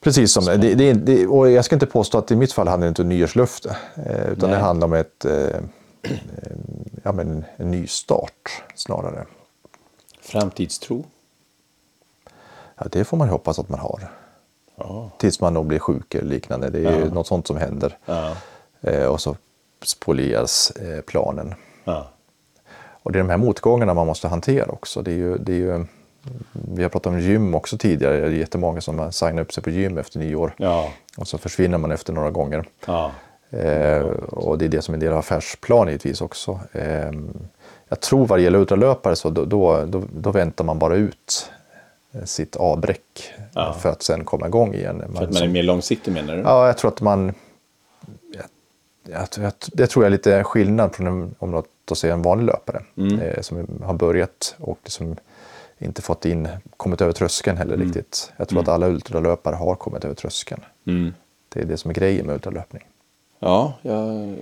[0.00, 2.86] Precis som, det, det, det, och jag ska inte påstå att i mitt fall handlar
[2.86, 3.76] det inte om nyårslöfte.
[3.94, 4.58] Eh, utan Nej.
[4.58, 5.60] det handlar om ett, eh,
[7.02, 9.26] ja, men en ny start snarare.
[10.20, 11.04] Framtidstro.
[12.78, 14.00] Ja, det får man hoppas att man har.
[14.76, 15.10] Ja.
[15.18, 16.70] Tills man nog blir sjuk eller liknande.
[16.70, 17.98] Det är ju något sånt som händer.
[18.04, 18.36] Ja.
[18.82, 19.36] Eh, och så
[19.82, 21.54] spolieras eh, planen.
[21.84, 22.08] Ja.
[23.04, 25.02] Och det är de här motgångarna man måste hantera också.
[25.02, 25.84] Det är ju, det är ju,
[26.52, 28.20] vi har pratat om gym också tidigare.
[28.20, 30.54] Det är jättemånga som har signat upp sig på gym efter nyår.
[30.56, 30.88] Ja.
[31.16, 32.64] Och så försvinner man efter några gånger.
[32.86, 33.10] Ja.
[33.50, 36.60] Eh, och det är det som är en del av affärsplan givetvis också.
[36.72, 37.10] Eh,
[37.88, 41.50] jag tror vad det gäller ultralöpare så då, då, då, då väntar man bara ut
[42.12, 43.72] eh, sitt avbräck Ja.
[43.72, 44.98] för att sen komma igång igen.
[45.06, 46.40] För Man att man är mer långsiktig menar du?
[46.42, 47.34] Ja, jag tror att man...
[48.34, 48.44] Jag,
[49.10, 52.22] jag, jag, det tror jag är lite skillnad från en, om låt oss säga en
[52.22, 53.20] vanlig löpare Mm.
[53.20, 55.16] eh, som har börjat och som
[55.78, 58.32] inte fått in, kommit över tröskeln heller riktigt.
[58.36, 60.60] Jag tror att alla ultralöpare har kommit över tröskeln.
[60.86, 61.14] Mm.
[61.48, 62.82] Det är det som är grejen med ultralöpning.
[63.38, 64.36] Ja, jag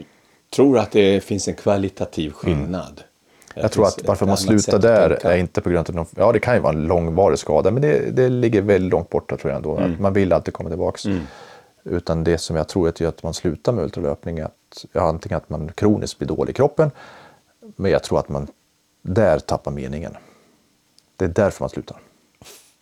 [0.54, 3.02] tror att det finns en kvalitativ skillnad.
[3.54, 6.38] Jag tror att varför man slutar där är inte på grund av någon, ja det
[6.40, 9.56] kan ju vara en långvarig skada men det, det ligger väldigt långt borta tror jag
[9.56, 9.76] ändå.
[9.76, 9.92] Mm.
[9.92, 11.04] Att man vill alltid komma tillbaks.
[11.90, 15.00] Utan det som jag tror att gör att man slutar med ultralöpning är att ja,
[15.00, 16.90] antingen att man kroniskt blir dålig i kroppen
[17.76, 18.46] men jag tror att man
[19.02, 20.16] där tappar meningen.
[21.16, 21.96] Det är därför man slutar.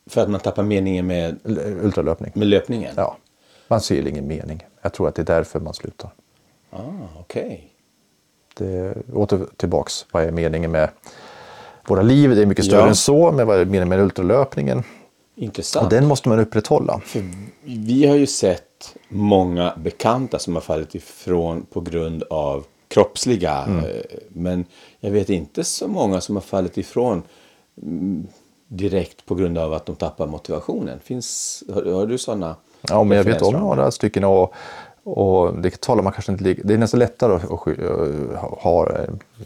[0.07, 1.38] För att man tappar meningen med,
[1.83, 2.33] Ultralöpning.
[2.35, 2.94] med löpningen?
[2.97, 3.16] Ja,
[3.68, 4.66] man ser ingen mening.
[4.83, 6.11] Jag tror att det är därför man slutar.
[6.71, 6.79] Ah,
[7.21, 7.73] Okej.
[8.55, 10.90] Det, åter tillbaks, vad är meningen med
[11.87, 12.35] våra liv?
[12.35, 12.88] Det är mycket större Ja.
[12.88, 14.83] än så, men vad är meningen med ultralöpningen?
[15.35, 15.85] Intressant.
[15.85, 17.01] Och den måste man upprätthålla.
[17.05, 17.23] För
[17.64, 18.68] vi har ju sett
[19.09, 23.64] många bekanta som har fallit ifrån på grund av kroppsliga.
[23.64, 23.85] Mm.
[23.85, 23.91] eh,
[24.29, 24.64] Men
[25.01, 27.23] jag vet inte så många som har fallit ifrån
[27.83, 28.27] mm,
[28.69, 31.01] direkt på grund av att de tappar motivationen.
[31.01, 32.57] Finns, har, har du sådana?
[32.81, 34.55] Ja, men jag vet om några stycken och,
[35.12, 38.88] och det talar man kanske inte lika, Det är nästan lättare att att ha,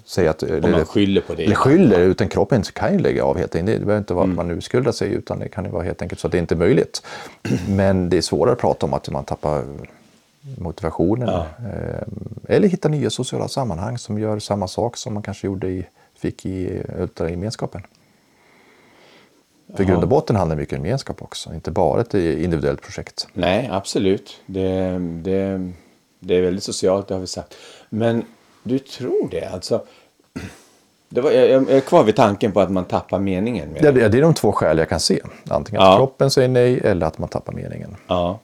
[0.05, 0.43] säga att...
[0.43, 1.45] Om man skyller på det.
[1.45, 3.79] Eller skyller, utan kroppen kan ju lägga av helt enkelt.
[3.81, 4.39] Det behöver inte vara Mm.
[4.39, 6.55] att man urskuldar sig utan det kan ju vara helt enkelt så att det inte
[6.55, 7.03] är möjligt.
[7.69, 9.65] Men det är svårare att prata om att man tappar
[10.59, 11.29] motivationen.
[11.29, 11.47] Ja.
[11.59, 15.87] Eh, Eller hitta nya sociala sammanhang som gör samma sak som man kanske gjorde i,
[16.19, 17.83] fick i ultragemenskapen.
[19.75, 22.83] För i grund och botten handlar det mycket om gemenskap också, inte bara ett individuellt
[22.83, 23.29] projekt.
[23.33, 24.41] Nej, absolut.
[24.47, 25.71] Det, det,
[26.21, 27.55] det är väldigt socialt, det har vi sagt.
[27.89, 28.25] Men
[28.63, 29.47] du tror det?
[29.53, 29.85] Alltså,
[31.09, 33.69] Det var, jag, är kvar vid tanken på att man tappar meningen.
[33.69, 35.21] Med Det, det det är de två skäl jag kan se.
[35.49, 35.97] Antingen att Ja.
[35.97, 37.97] kroppen säger nej eller att man tappar meningen.
[38.07, 38.39] Ja.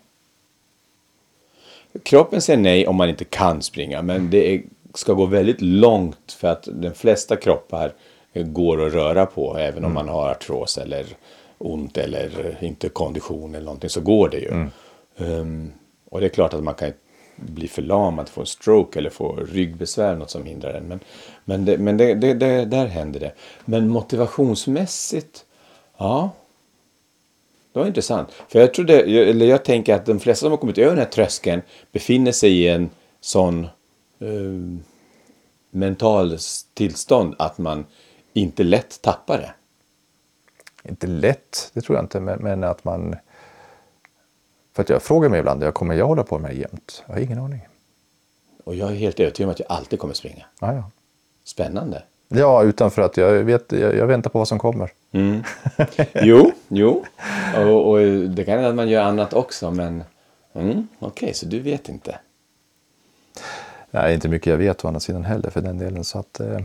[2.02, 4.62] Kroppen säger nej om man inte kan springa, men det är,
[4.94, 7.92] ska gå väldigt långt för att de flesta kroppar
[8.34, 9.56] går att röra på.
[9.56, 11.06] Även om man har artros eller
[11.58, 14.66] ont eller inte kondition eller någonting så går det ju.
[15.18, 15.72] Ehm,
[16.10, 16.92] och det är klart att man kan
[17.36, 20.88] bli förlamad, få en stroke eller få ryggbesvär, något som hindrar en.
[20.88, 21.00] Men,
[21.44, 23.32] men, det, men det, det, det, där händer det.
[23.64, 25.44] Men motivationsmässigt,
[25.98, 26.30] ja,
[27.72, 28.28] det var intressant.
[28.48, 31.04] För jag, trodde, eller jag tänker att de flesta som har kommit över den här
[31.04, 31.62] tröskeln
[31.92, 33.64] befinner sig i en sån
[34.20, 34.78] eh,
[35.70, 36.38] mental
[36.74, 37.84] tillstånd att man
[38.40, 39.52] inte lätt tappar det.
[40.88, 43.16] Inte lätt, det tror jag inte, men, men att man...
[44.72, 47.04] För att jag frågar mig ibland, jag kommer jag hålla på med det jämt?
[47.06, 47.68] Jag har ingen aning.
[48.64, 50.46] Och jag är helt övertygad om att jag alltid kommer springa.
[50.60, 50.90] Ja, ja.
[51.44, 52.02] Spännande.
[52.28, 54.90] ja utan för att jag, vet, jag, jag väntar på vad som kommer.
[56.22, 57.04] Jo, jo.
[57.56, 57.98] Och, och
[58.28, 60.04] det kan hända att man gör annat också, men
[60.52, 62.18] mm, okej, så du vet inte.
[63.90, 66.04] Nej, inte mycket jag vet å andra sidan heller för den delen.
[66.04, 66.60] Så att, eh,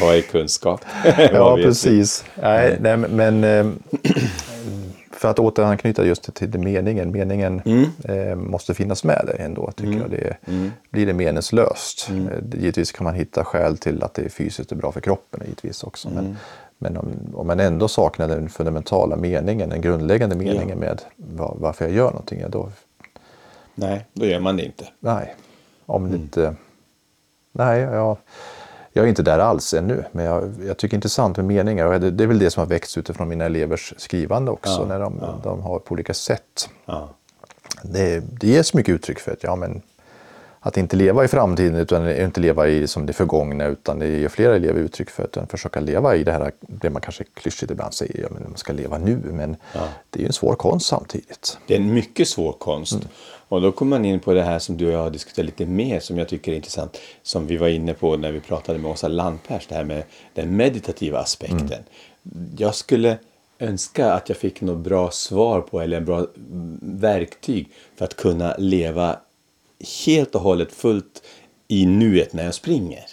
[0.00, 0.80] Vad är kunskap?
[1.32, 1.62] ja, vi?
[1.62, 2.24] precis.
[2.42, 3.66] Nej, nej, men eh,
[5.12, 7.10] för att återanknyta just till meningen.
[7.10, 7.62] Meningen
[8.04, 10.10] eh, måste finnas med där ändå, tycker jag.
[10.10, 10.36] Det,
[10.90, 12.10] Blir det meningslöst?
[12.10, 15.40] Eh, Givetvis kan man hitta skäl till att det är fysiskt och bra för kroppen
[15.44, 16.08] givetvis också.
[16.10, 16.36] Men,
[16.78, 21.84] men om, om man ändå saknar den fundamentala meningen, den grundläggande meningen med var, varför
[21.84, 22.70] jag gör någonting, ja, då,
[23.74, 24.84] Nej, då gör man det inte.
[25.00, 25.34] nej.
[25.86, 26.54] Om det inte...
[27.52, 28.16] Nej, jag,
[28.92, 30.04] jag är inte där alls ännu.
[30.12, 31.86] Men jag, jag tycker det är intressant med meningar.
[31.86, 34.80] Och det, det är väl det som har växt utifrån mina elevers skrivande också.
[34.80, 36.68] Ja, när de, de har på olika sätt.
[36.86, 37.08] Ja.
[37.82, 39.82] Det, det ges mycket uttryck för att, ja, men,
[40.60, 43.64] att inte leva i framtiden utan inte leva i som det förgångna.
[43.66, 47.02] Utan det ger flera elever uttryck för att försöka leva i det här, det man
[47.02, 49.20] kanske klyschigt ibland säger, ja, men man ska leva nu.
[49.24, 49.56] Men
[50.10, 51.58] det är ju en svår konst samtidigt.
[51.66, 52.98] Det är en mycket svår konst.
[53.48, 55.66] Och då kommer man in på det här som du och jag har diskuterat lite
[55.66, 56.98] mer som jag tycker är intressant.
[57.22, 59.66] Som vi var inne på när vi pratade med Åsa Landpers.
[59.66, 60.02] Det här med
[60.34, 61.82] den meditativa aspekten.
[62.56, 63.18] Jag skulle
[63.58, 68.16] önska att jag fick något bra svar på eller en bra mm, verktyg för att
[68.16, 69.16] kunna leva
[70.06, 71.22] helt och hållet fullt
[71.68, 73.04] i nuet när jag springer.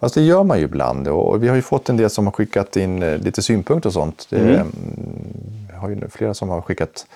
[0.00, 2.32] Fast det gör man ju ibland och vi har ju fått en del som har
[2.32, 4.26] skickat in eh, lite synpunkter och sånt.
[4.30, 4.72] Det mm.
[5.80, 7.06] har ju flera som har skickat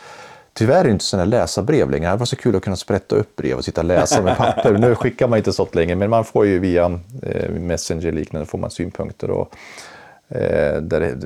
[0.55, 2.11] Tyvärr är det inte sådana läsarbrev längre.
[2.11, 4.79] Det var så kul att kunna sprätta upp brev och sitta och läsa med papper.
[4.79, 8.59] Nu skickar man inte sånt längre, men man får ju via eh, Messenger liknande får
[8.59, 9.31] man synpunkter.
[9.31, 9.55] Och,
[10.29, 11.19] eh, där,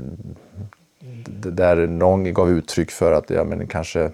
[1.51, 4.11] där någon gav uttryck för att ja, men kanske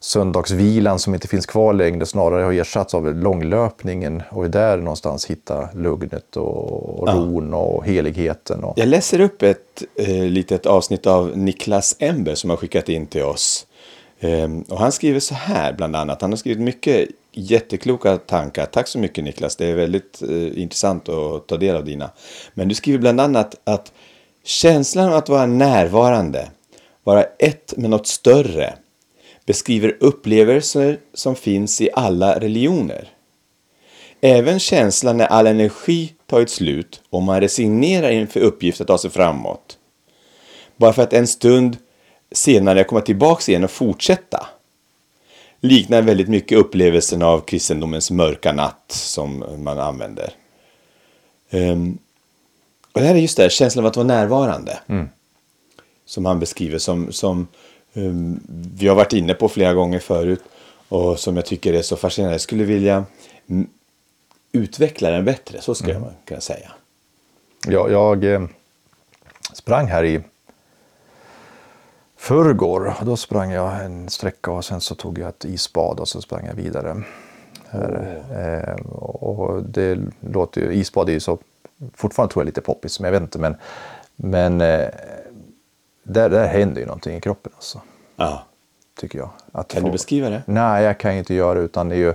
[0.00, 5.26] söndagsvilan som inte finns kvar längre snarare har ersatts av långlöpningen och är där någonstans
[5.26, 8.64] hitta lugnet och, och ron och heligheten.
[8.64, 13.06] Och, Jag läser upp ett eh, litet avsnitt av Niklas Ember som har skickat in
[13.06, 13.66] till oss.
[14.20, 16.20] Ehm, och han skriver så här bland annat.
[16.20, 18.66] Han har skrivit mycket jättekloka tankar.
[18.66, 19.56] Tack så mycket Niklas.
[19.56, 22.10] Det är väldigt eh, intressant att ta del av dina.
[22.54, 23.92] Men du skriver bland annat att
[24.44, 26.50] känslan av att vara närvarande,
[27.04, 28.74] vara ett med något större,
[29.46, 33.08] beskriver upplevelser som finns i alla religioner.
[34.20, 39.10] Även känslan när all energi tagit slut och man resignerar inför uppgiften att ta sig
[39.10, 39.78] framåt.
[40.76, 41.76] Bara för att en stund
[42.32, 44.46] senare komma tillbaks igen och fortsätta.
[45.60, 50.32] Liknar väldigt mycket upplevelsen av kristendomens mörka natt som man använder.
[51.50, 51.98] Ehm,
[52.92, 54.78] och det här är just det här, känslan av att vara närvarande.
[56.04, 57.48] Som han beskriver som, som
[57.94, 58.40] ehm,
[58.76, 60.42] vi har varit inne på flera gånger förut.
[60.88, 62.34] Och som jag tycker är så fascinerande.
[62.34, 63.04] Jag skulle vilja
[63.48, 63.68] mm,
[64.52, 66.72] utveckla den bättre, så skulle jag kunna säga.
[67.66, 68.46] Jag, jag eh,
[69.52, 70.20] sprang här i
[72.26, 72.94] förrgår.
[73.02, 76.46] Då sprang jag en sträcka och sen så tog jag ett isbad och så sprang
[76.46, 77.02] jag vidare.
[77.68, 78.22] Här,
[78.78, 81.38] eh, och det låter ju, isbad är ju så,
[81.94, 83.38] fortfarande tror jag lite poppis, men jag vet inte.
[83.38, 83.56] Men,
[84.16, 84.88] men eh,
[86.02, 87.80] där, där händer ju någonting i kroppen alltså,
[88.16, 88.42] Ja.
[89.00, 89.30] tycker jag.
[89.52, 90.42] Att Kan du beskriva det?
[90.46, 92.14] Nej, jag kan inte göra det utan det är ju,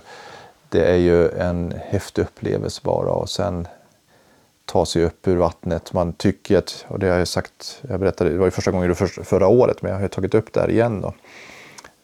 [0.70, 3.68] det är ju en häftig upplevelse bara och sen
[4.72, 5.94] ta sig upp ur vattnet.
[5.94, 8.90] Man tycker att, och det har jag sagt, jag berättade, det var ju första gången
[8.90, 11.14] det för, förra året, men jag har ju tagit upp det här igen då.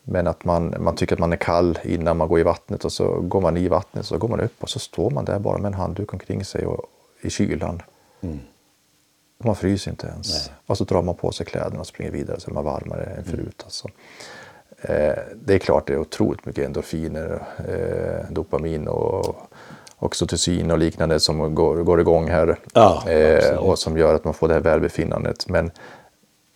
[0.04, 2.92] Men att man, man tycker att man är kall innan man går i vattnet och
[2.92, 5.58] så går man i vattnet så går man upp och så står man där bara
[5.58, 6.86] med en handduk omkring sig och,
[7.22, 7.82] i kylan.
[9.38, 10.52] Och Man fryser inte ens.
[10.66, 13.24] Och så drar man på sig kläderna och springer vidare så är man varmare än
[13.24, 13.62] förut.
[13.64, 13.88] Alltså.
[14.82, 19.36] Eh, det är klart det är otroligt mycket endorfiner, eh, dopamin och
[20.00, 22.60] oxytocin och liknande som går, går igång här.
[22.74, 25.50] Ja, eh, och som gör att man får det här välbefinnandet.
[25.50, 25.72] Men,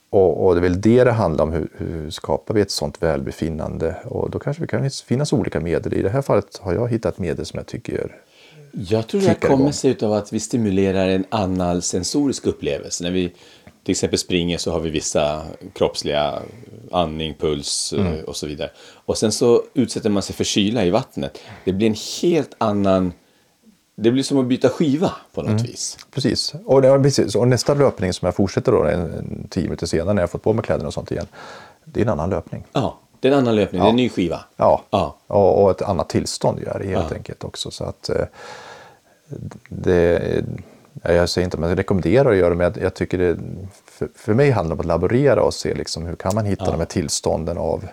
[0.09, 1.51] och, och det är väl det det handlar om.
[1.51, 3.95] Hur, hur skapar vi ett sånt välbefinnande?
[4.05, 5.93] Och då kanske det kan finnas olika medel.
[5.93, 8.15] I det här fallet har jag hittat medel som jag tycker gör
[8.71, 13.03] Jag tror det kommer sig av att vi stimulerar en annan sensorisk upplevelse.
[13.03, 13.33] När vi
[13.83, 15.41] till exempel springer så har vi vissa
[15.73, 16.39] kroppsliga
[16.91, 18.13] andning, puls Mm.
[18.13, 18.69] eh, och så vidare.
[19.05, 21.39] Och sen så utsätter man sig för kyla i vattnet.
[21.65, 23.13] Det blir en helt annan...
[24.03, 25.53] Det blir som att byta skiva på Mm.
[25.53, 25.97] något vis.
[26.13, 26.53] Precis.
[26.65, 27.35] Och, ja, precis.
[27.35, 30.43] och nästa löpning som jag fortsätter då en, en tio minuter senare när jag fått
[30.43, 31.27] på mig kläderna och sånt igen.
[31.85, 32.63] Det är en annan löpning.
[32.73, 33.81] Ja, det är en annan löpning.
[33.81, 34.39] Det är en ny skiva.
[34.55, 35.15] Ja, Ja.
[35.27, 37.15] Och, och ett annat tillstånd gör det helt Ja.
[37.15, 37.71] enkelt också.
[37.71, 38.25] Så att eh,
[39.69, 40.43] det,
[41.03, 43.37] ja, jag säger inte om jag rekommenderar att göra det, men jag, jag tycker det,
[43.85, 46.71] för, för mig handlar det om att laborera och se liksom, hur kan man hitta
[46.71, 47.85] de här tillstånden av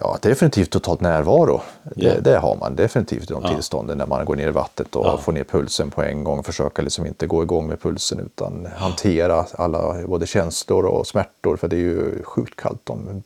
[0.00, 1.60] Ja, definitivt totalt närvaro.
[1.82, 2.20] Det, Ja.
[2.20, 3.48] det har man definitivt i de Ja.
[3.54, 5.16] tillstånden när man går ner i vattnet och Ja.
[5.18, 6.42] får ner pulsen på en gång.
[6.42, 11.56] Försöka liksom inte gå igång med pulsen utan hantera alla både känslor och smärtor.
[11.56, 13.22] För det är ju sjukt kallt om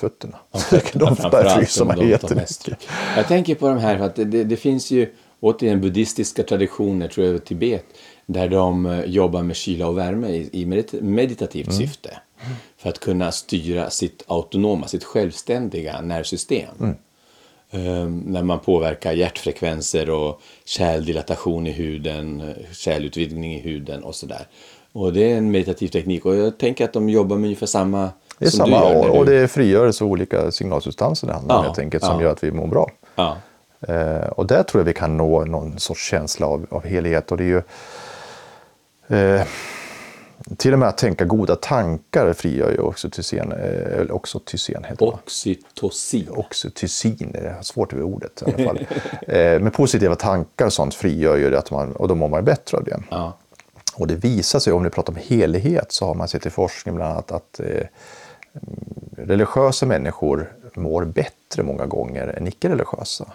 [0.00, 0.36] fötterna.
[0.92, 1.16] de
[1.56, 2.36] fryser man de jättemycket.
[2.36, 2.88] mest tryck.
[3.16, 7.08] Jag tänker på de här, för att det, det, det finns ju återigen buddhistiska traditioner,
[7.08, 7.84] tror jag, i Tibet,
[8.32, 11.78] där de eh, jobbar med kyla och värme i, i medit- meditativt Mm.
[11.78, 12.16] syfte.
[12.78, 16.68] För att kunna styra sitt autonoma, sitt självständiga nervsystem.
[16.80, 16.94] Mm.
[17.70, 24.46] Ehm, när man påverkar hjärtfrekvenser och kärldilatation i huden, eh, kärlutvidgning i huden och sådär.
[24.92, 28.10] Och det är en meditativ teknik och jag tänker att de jobbar med ungefär samma
[28.38, 29.08] Det är som samma du gör.
[29.10, 29.34] och, och det
[30.02, 32.22] av olika signalsubstanser det handlar Ja, helt enkelt som ja.
[32.22, 32.90] gör att vi mår bra.
[33.14, 33.36] Ja.
[33.88, 37.32] Eh, och där tror jag vi kan nå någon sorts känsla av, av helhet.
[37.32, 37.62] Och det är ju,
[39.08, 39.42] eh,
[40.56, 43.52] till och med att tänka goda tankar frigör ju oxytocin.
[43.52, 45.12] Eh, oxytocin heter det.
[45.12, 46.28] Oxytocin.
[46.30, 48.78] Oxytocin, det är svårt över ordet i alla fall.
[49.28, 52.44] eh, med positiva tankar och sånt frigör ju det att man, och då mår man
[52.44, 53.02] bättre av det.
[53.10, 53.36] Ja.
[53.94, 56.94] Och det visar sig, om vi pratar om helhet, så har man sett i forskning
[56.94, 57.86] bland annat att eh,
[59.16, 63.26] religiösa människor mår bättre många gånger än icke-religiösa.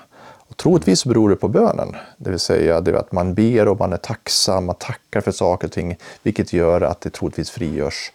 [0.47, 3.93] Och troligtvis beror det på bönen, det vill säga det att man ber och man
[3.93, 8.11] är tacksam, man tackar för saker och ting, vilket gör att det troligtvis frigörs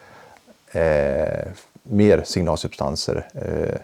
[0.72, 1.48] eh,
[1.82, 3.80] mer signalsubstanser eh,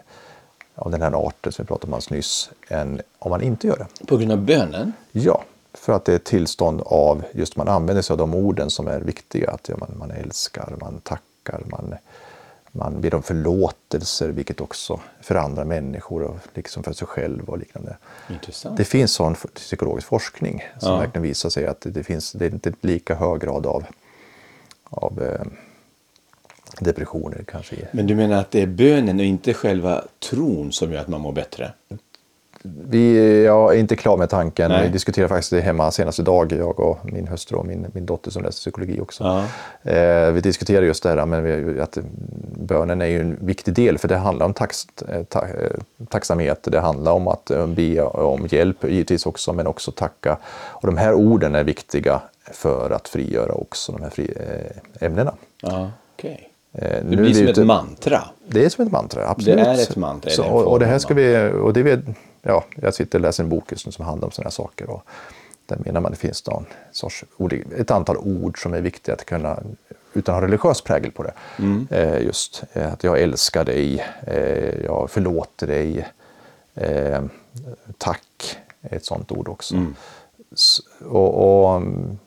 [0.75, 3.77] av den här arten som vi pratade om alldeles nyss, än om man inte gör
[3.77, 4.05] det.
[4.05, 4.93] På grund av bönen?
[5.11, 8.69] Ja, för att det är ett tillstånd av just man använder sig av de orden
[8.69, 9.51] som är viktiga.
[9.51, 11.95] Att ja, man, man älskar, man tackar, man,
[12.71, 17.57] man ber om förlåtelser, vilket också för andra människor och liksom för sig själv och
[17.57, 17.97] liknande.
[18.29, 18.77] Intressant.
[18.77, 20.99] Det finns sån psykologisk forskning som Ja.
[20.99, 23.85] verkligen visar sig att det, finns det är inte lika hög grad av,
[24.83, 25.45] av eh,
[26.79, 27.75] depressioner kanske.
[27.91, 31.21] Men du menar att det är bönen och inte själva tron som gör att man
[31.21, 31.73] mår bättre?
[32.63, 34.71] Vi, jag är inte klar med tanken.
[34.71, 34.83] Nej.
[34.83, 38.31] Vi diskuterade faktiskt det hemma senast idag, jag och min hustru och min, min dotter
[38.31, 39.23] som läser psykologi också.
[39.23, 39.91] Ja.
[39.91, 41.97] Eh, vi diskuterade just det här men vi, att
[42.57, 45.47] bönen är ju en viktig del för det handlar om tax, eh, ta, eh,
[46.09, 50.37] tacksamhet, det handlar om att eh, be om hjälp givetvis också men också tacka.
[50.51, 55.33] Och de här orden är viktiga för att frigöra också de här fri, eh, ämnena.
[55.61, 55.89] Ja.
[56.21, 58.21] Eh, Det blir vi som ett mantra.
[58.47, 59.55] Det är som ett mantra, absolut.
[59.55, 61.97] Det är ett mantra, Så, och, och det här ska vi, och det vi,
[62.41, 64.89] ja, jag sitter och läser en bok just nu som handlar om sådana här saker.
[64.89, 65.03] Och
[65.65, 67.23] där menar man det finns någon sorts,
[67.77, 69.59] ett antal ord som är viktiga att kunna,
[70.13, 71.33] utan att ha religiös prägel på det.
[71.59, 71.87] Mm.
[71.91, 76.07] Eh, just eh, att jag älskar dig, eh, jag förlåter dig,
[76.75, 77.23] eh,
[77.97, 79.75] tack är ett sådant ord också.
[79.75, 79.95] Mm.
[80.53, 82.17] S- och, och mm,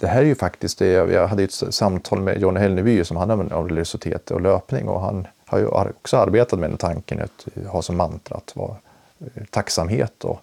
[0.00, 3.34] det här är ju faktiskt det, jag hade ett samtal med Johnny Hellneby som handlar
[3.36, 7.66] om- om religiositet och löpning och han har ju också arbetat med den tanken att
[7.66, 8.76] ha som mantra att vara
[9.20, 10.40] eh, tacksamhet och,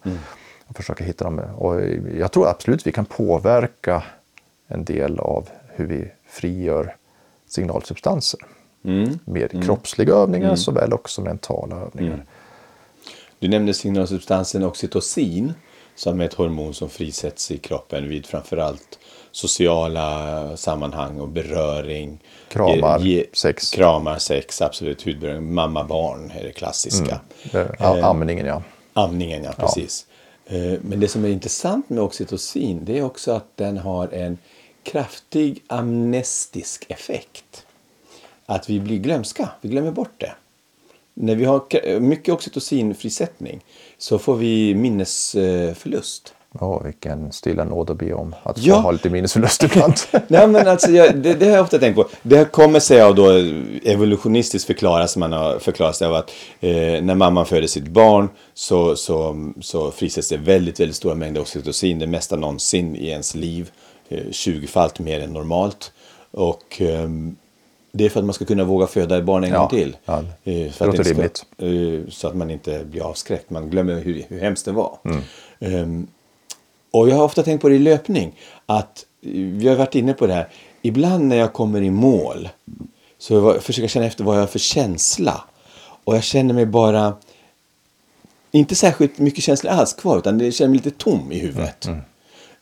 [0.67, 1.39] och försöka hitta dem.
[1.39, 1.81] Och
[2.17, 4.03] jag tror absolut vi kan påverka
[4.67, 6.95] en del av hur vi frigör
[7.47, 8.39] signalsubstanser.
[8.83, 9.19] Mm.
[9.25, 12.25] Med kroppsliga övningar såväl också mentala övningar.
[13.39, 15.53] Du nämnde signalsubstansen oxytocin
[15.95, 18.99] som är ett hormon som frisätts i kroppen vid framförallt
[19.31, 22.19] sociala sammanhang och beröring.
[22.49, 23.71] Kramar, sex.
[23.71, 25.01] Kramar, sex, absolut.
[25.05, 25.53] Hudberöring.
[25.53, 27.19] Mamma-barn är det klassiska.
[27.53, 28.63] Eh, a- Amningen ja.
[28.93, 30.05] Amningen, ja precis.
[30.45, 34.37] Eh, Men det som är intressant med oxytocin det är också att den har en
[34.83, 37.65] kraftig amnestisk effekt.
[38.45, 40.35] Att vi blir glömska, vi glömmer bort det.
[41.13, 43.61] När vi har mycket oxytocinfrisättning
[44.03, 46.33] så får vi minnesförlust.
[46.59, 48.35] Åh, vilken stilla nåd att be om.
[48.43, 48.75] Att Ja.
[48.75, 49.93] få ha lite minnesförlust ibland.
[50.27, 52.07] Nej, men alltså, jag, det, det har jag ofta tänkt på.
[52.21, 53.29] Det kommer sig av då
[53.83, 56.71] evolutionistiskt förklaras man har förklarat sig av att eh,
[57.03, 61.99] när mamman föder sitt barn så, så, så frisätts det väldigt, väldigt stora mängder oxytocin,
[61.99, 63.71] det mesta någonsin i ens liv,
[64.09, 65.91] eh, 20-falt mer än normalt.
[66.31, 67.35] Och ehm,
[67.95, 69.97] det är för att man ska kunna våga föda ett barn en Ja, gång till.
[70.05, 72.05] ja, Eh, det för att låter inte ska- rimligt.
[72.07, 73.49] eh, så att man inte blir avskräckt.
[73.49, 74.97] Man glömmer hur, hur hemskt det var.
[75.05, 75.21] Mm.
[75.59, 76.07] Ehm,
[76.91, 78.39] och jag har ofta tänkt på det i löpning.
[78.65, 80.47] Att eh, vi har varit inne på det här.
[80.81, 82.49] Ibland när jag kommer i mål.
[83.17, 85.43] Så jag försöker känna efter vad jag har för känsla.
[86.03, 87.15] Och jag känner mig bara.
[88.51, 90.17] Inte särskilt mycket känslor alls kvar.
[90.17, 91.87] Utan jag känner mig lite tom i huvudet.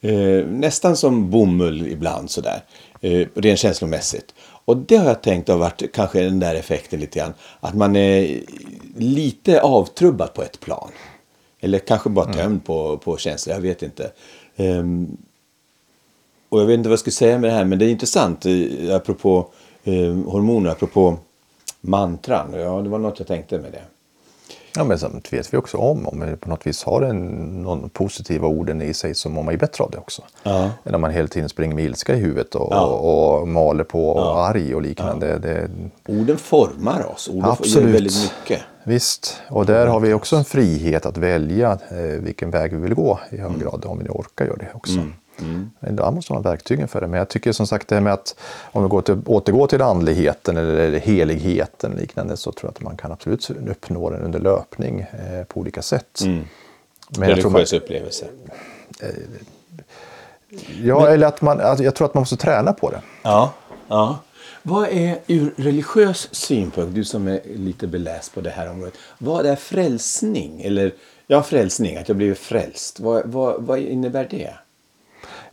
[0.02, 2.64] Eh, nästan som bomull ibland sådär.
[3.02, 4.34] Eh, rent känslomässigt.
[4.66, 7.34] Och det har jag tänkt har varit kanske den där effekten lite grann.
[7.60, 8.42] Att man är
[8.98, 10.92] lite avtrubbad på ett plan.
[11.60, 14.12] Eller kanske bara tömd på, på känslor, jag vet inte.
[14.56, 15.18] Ehm,
[16.50, 18.46] och jag vet inte vad jag skulle säga med det här, men det är intressant.
[18.46, 19.48] eh, Apropå
[19.84, 21.18] eh, hormoner, apropå
[21.82, 22.54] mantran.
[22.54, 23.84] Ja, det var något jag tänkte med det.
[24.76, 27.18] Ja, men sen vet vi också om, om vi på något vis har en,
[27.64, 30.22] någon positiva orden i sig så mår man ju bättre av det också.
[30.44, 30.70] Ja.
[30.84, 32.86] Än om man hela tiden springer med ilska i huvudet och, Ja.
[32.86, 35.38] och, och maler på och arg och liknande.
[35.40, 35.70] Det,
[36.08, 37.28] Orden formar oss.
[37.28, 37.96] Orden gör Absolut.
[37.96, 38.62] väldigt mycket.
[38.84, 42.94] Visst, och där har vi också en frihet att välja eh, vilken väg vi vill
[42.94, 45.00] gå i hög grad, om vi orkar göra det också.
[45.80, 47.08] Men Där måste man ha verktygen för det.
[47.08, 48.36] Men jag tycker som sagt det här med att
[48.72, 52.98] om vi går till, återgår till andligheten eller heligheten liknande så tror jag att man
[52.98, 56.22] kan absolut uppnå den under löpning eh, på olika sätt.
[56.26, 58.26] Men tror man, Religiös upplevelse.
[60.84, 63.02] ja, eller att man, att jag tror att man måste träna på det.
[63.24, 63.54] Ja,
[63.88, 64.20] ja.
[64.64, 69.46] Vad är ur religiös synpunkt, du som är lite beläst på det här området, vad
[69.46, 70.62] är frälsning?
[70.62, 70.94] Eller,
[71.28, 73.00] ja, frälsning, att jag blivit frälst.
[73.00, 74.54] Vad, vad, vad innebär det?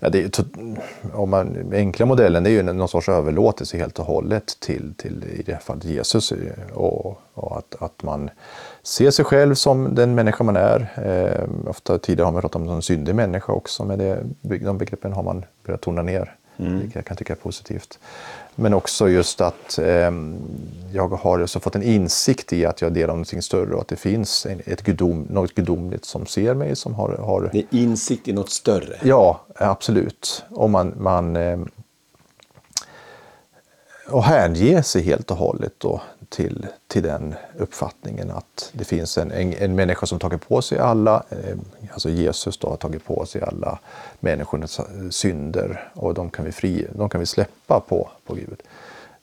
[0.01, 0.79] Ja, det är, to-
[1.13, 5.25] om man, enkla modellen det är ju någon sorts överlåtelse helt och hållet till, till
[5.39, 6.33] i det här fallet Jesus.
[6.33, 8.31] Eh, och, och att, att man
[8.83, 10.89] ser sig själv som den människa man är.
[11.05, 14.25] Eh, ofta tidigare har man pratat om en syndig människa också, men det,
[14.65, 16.35] de begreppen har man börjat tona ner.
[16.67, 17.99] Vilket jag kan tycka är positivt.
[18.55, 20.13] Men också just att eh,
[20.93, 23.97] jag har så fått en insikt i att jag delar någonting större och att det
[23.97, 28.29] finns en, ett gudom, något gudomligt som ser mig, som har, har Det är insikt
[28.29, 28.99] i något större.
[29.03, 30.45] Ja, absolut.
[30.51, 31.59] Och man, man eh,
[34.11, 39.33] och hänge sig helt och hållet då till, till den uppfattningen att det finns en,
[39.33, 41.57] en, en människa som tagit på sig alla, eh,
[41.93, 43.79] alltså Jesus då har tagit på sig alla
[44.21, 48.63] människornas synder och de kan vi, fri, de kan vi släppa på, på Gud.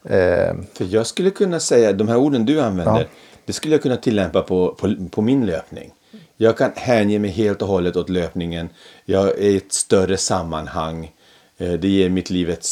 [0.04, 3.06] Eh, För jag skulle kunna säga, de här orden du använder, Ja.
[3.46, 5.92] det skulle jag kunna tillämpa på, på, på min löpning.
[6.38, 8.70] Jag kan hänge mig helt och hållet åt löpningen.
[9.06, 11.12] Jag är i ett större sammanhang.
[11.58, 12.66] Eh, Det ger mitt liv ett,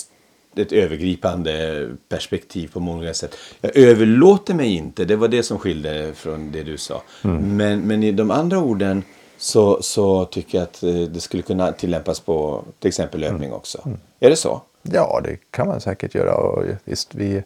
[0.55, 3.35] ett övergripande perspektiv på många sätt.
[3.61, 7.01] Jag överlåter mig inte, det var det som skilde från det du sa.
[7.21, 9.03] Men, men i de andra orden
[9.37, 13.89] så, så tycker jag att eh, det skulle kunna tillämpas på till exempel löpning också.
[14.19, 14.61] Är det så?
[14.81, 16.35] Ja, det kan man säkert göra.
[16.35, 17.43] Och visst, vi,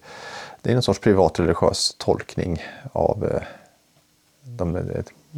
[0.61, 3.41] det är en sorts privatreligiös tolkning av eh,
[4.43, 4.73] de,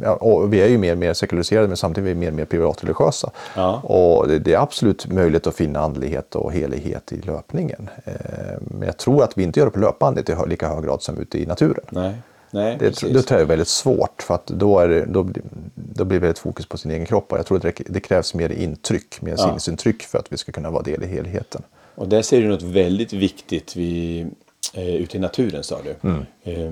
[0.02, 2.44] ja, vi är ju mer och mer sekulariserade men samtidigt är vi mer och mer
[2.44, 3.30] privatreligiösa.
[3.56, 3.80] Ja.
[3.82, 7.90] Och det, det är absolut möjligt att finna andlighet och helighet i löpningen.
[8.04, 8.14] Eh,
[8.60, 11.18] men jag tror att vi inte gör det på löpbandet i lika hög grad som
[11.18, 11.84] ute i naturen.
[11.90, 12.14] Nej.
[12.52, 13.12] Nej, Det, precis.
[13.12, 15.28] det tror jag är väldigt svårt för att då, är det, då,
[15.74, 18.00] då blir det ett fokus på sin egen kropp och jag tror att det, det
[18.00, 21.62] krävs mer intryck, mer sinnesintryck för att vi ska kunna vara del i helheten.
[21.94, 24.26] Och där ser du något väldigt viktigt vi,
[24.74, 26.10] eh, ute i naturen sa du.
[26.42, 26.70] Eh,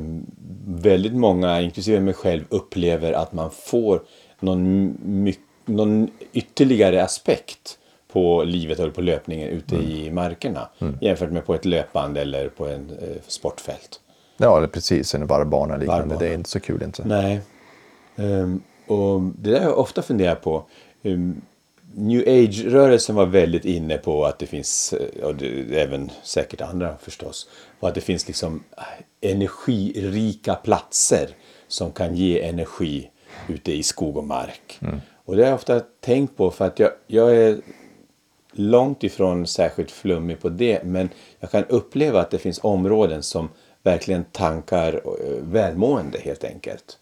[0.67, 4.03] väldigt många, inklusive mig själv, upplever att man får
[4.41, 5.35] någon, my,
[5.65, 7.79] någon ytterligare aspekt
[8.13, 10.69] på livet eller på löpningen ute i markerna.
[11.01, 14.01] Jämfört med på ett löpband eller på en eh, sportfält.
[14.37, 15.15] Ja, precis.
[15.15, 16.03] En varvbana liknande.
[16.03, 16.21] Varvbana.
[16.21, 17.05] Det är inte så kul inte.
[17.05, 17.41] Nej.
[18.17, 20.65] Ehm, och det där har jag ofta funderat på.
[21.03, 21.41] Ehm,
[21.95, 26.97] New Age-rörelsen var väldigt inne på att det finns, eh, och det, även säkert andra
[27.01, 27.49] förstås,
[27.81, 31.29] och att det finns liksom eh, energirika platser
[31.69, 33.11] som kan ge energi
[33.49, 34.81] ute i skog och mark.
[35.25, 37.59] Och det har jag ofta tänkt på för att jag, jag är
[38.53, 41.09] långt ifrån särskilt flummig på det men
[41.41, 43.49] jag kan uppleva att det finns områden som
[43.83, 46.99] verkligen tankar eh, välmående helt enkelt.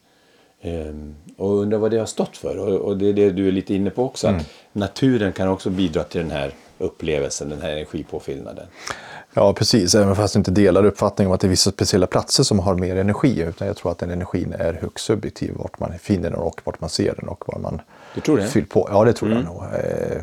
[0.60, 3.52] Ehm, och undrar vad det har stått för och, och det är det du är
[3.52, 4.28] lite inne på också.
[4.28, 8.66] Att naturen kan också bidra till den här upplevelsen, den här energipåfyllnaden.
[9.38, 9.94] Ja, precis.
[9.94, 12.74] Även fast jag inte delar uppfattningen om att det är vissa speciella platser som har
[12.74, 13.40] mer energi.
[13.40, 15.52] Utan jag tror att den energin är högst subjektiv.
[15.56, 17.80] Vart man finner den och vart man ser den och var man
[18.14, 18.46] Du tror det?
[18.46, 18.88] fyller på.
[18.92, 19.62] Ja, det tror jag nog.
[19.62, 20.22] Eh,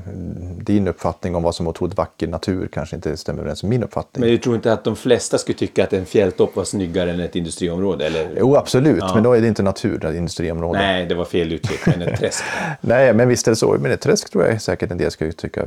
[0.64, 3.84] Din uppfattning om vad som är otroligt vacker natur kanske inte stämmer överens med min
[3.84, 4.22] uppfattning.
[4.22, 7.20] Men du tror inte att de flesta skulle tycka att en fjälltopp var snyggare än
[7.20, 8.06] ett industriområde?
[8.06, 8.28] Eller?
[8.38, 9.04] Jo, absolut.
[9.14, 10.80] Men då är det inte natur, det är industriområde.
[10.80, 12.44] Nej, det var fel uttryck, men ett träsk.
[12.82, 13.78] Nej, men visst är det så.
[13.80, 15.62] Men ett träsk tror jag säkert en del skulle tycka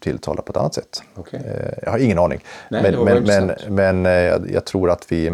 [0.00, 1.02] tilltalar på ett annat sätt.
[1.14, 1.40] Okej.
[1.46, 2.40] Eh, Jag har ingen aning.
[2.68, 5.26] Nej, men, men, men, men eh, jag, jag tror att vi,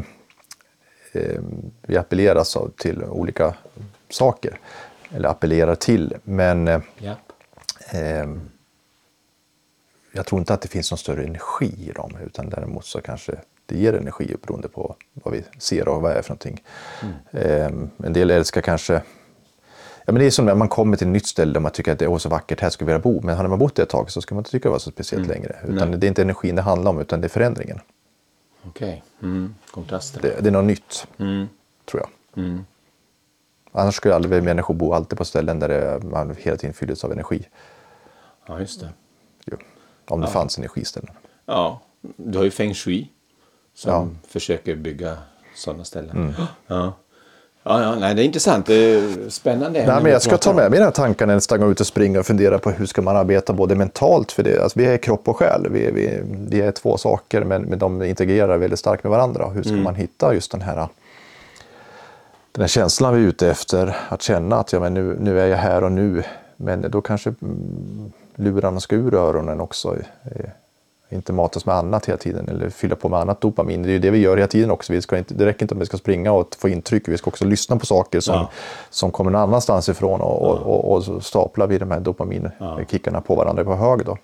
[1.12, 1.41] eh,
[1.83, 3.55] vi appelleras av- till olika
[4.11, 4.61] saker.
[5.14, 6.14] Eller appellerar till.
[6.25, 6.81] Men eh,
[7.91, 8.27] eh,
[10.12, 12.16] jag tror inte att det finns någon större energi i dem.
[12.27, 13.33] Utan däremot så kanske
[13.66, 16.64] det ger energi beroende på vad vi ser och vad det är för någonting.
[17.31, 17.66] Eh,
[18.05, 19.03] en del älskar kanske
[20.09, 21.92] Ja, men det är som när man kommer till ett nytt ställe där man tycker
[21.92, 23.20] att det är så vackert, här skulle vi vilja bo.
[23.26, 24.90] Men har man bott där ett tag så ska man inte tycka det var så
[24.90, 25.56] speciellt längre.
[25.68, 27.80] Utan det är inte energin det handlar om, utan det är förändringen.
[28.66, 29.04] Okej.
[29.22, 29.54] Mm.
[29.70, 30.22] Kontrasten.
[30.22, 31.46] Det, det är något nytt, Mm.
[31.90, 32.44] tror jag.
[32.44, 32.64] Mm.
[33.72, 37.12] Annars skulle aldrig människor bo alltid på ställen där det, man hela tiden fylldes av
[37.12, 37.48] energi.
[38.46, 38.88] Ja, just det.
[39.46, 39.56] Ju.
[40.09, 41.14] Om det fanns energiställen.
[41.46, 41.80] Ja,
[42.16, 43.09] du har ju feng shui
[43.74, 44.09] som Ja.
[44.28, 45.18] försöker bygga
[45.54, 46.34] sådana ställen.
[46.66, 46.92] Ja.
[47.62, 48.66] Ja, ja, nej, det är intressant.
[48.66, 49.86] Det är spännande.
[49.86, 52.18] Nej, men jag ska ta med mig den här tankarna nästa gång ute och springer
[52.18, 55.28] och fundera på hur ska man arbeta både mentalt, för det, alltså vi är kropp
[55.28, 59.11] och själ, vi, vi, vi är två saker men, men de integrerar väldigt starkt med
[59.11, 59.48] varandra.
[59.48, 60.88] Hur ska man hitta just den här,
[62.52, 65.46] den här känslan vi är ute efter, att känna att ja, men nu, nu är
[65.46, 66.22] jag här och nu,
[66.56, 69.96] men då kanske mm, lurarna ska ur öronen också.
[71.11, 73.82] Inte matas med annat hela tiden eller fylla på med annat dopamin.
[73.82, 74.92] Det är ju det vi gör hela tiden också.
[74.92, 77.09] Vi ska inte, det räcker inte om vi ska springa och få intryck.
[77.09, 78.50] Vi ska också lyssna på saker som, Ja.
[78.90, 83.20] som kommer någon annanstans ifrån och, och, och, och så staplar vi de här dopaminkickarna
[83.20, 84.04] på varandra på hög.
[84.04, 84.16] Då.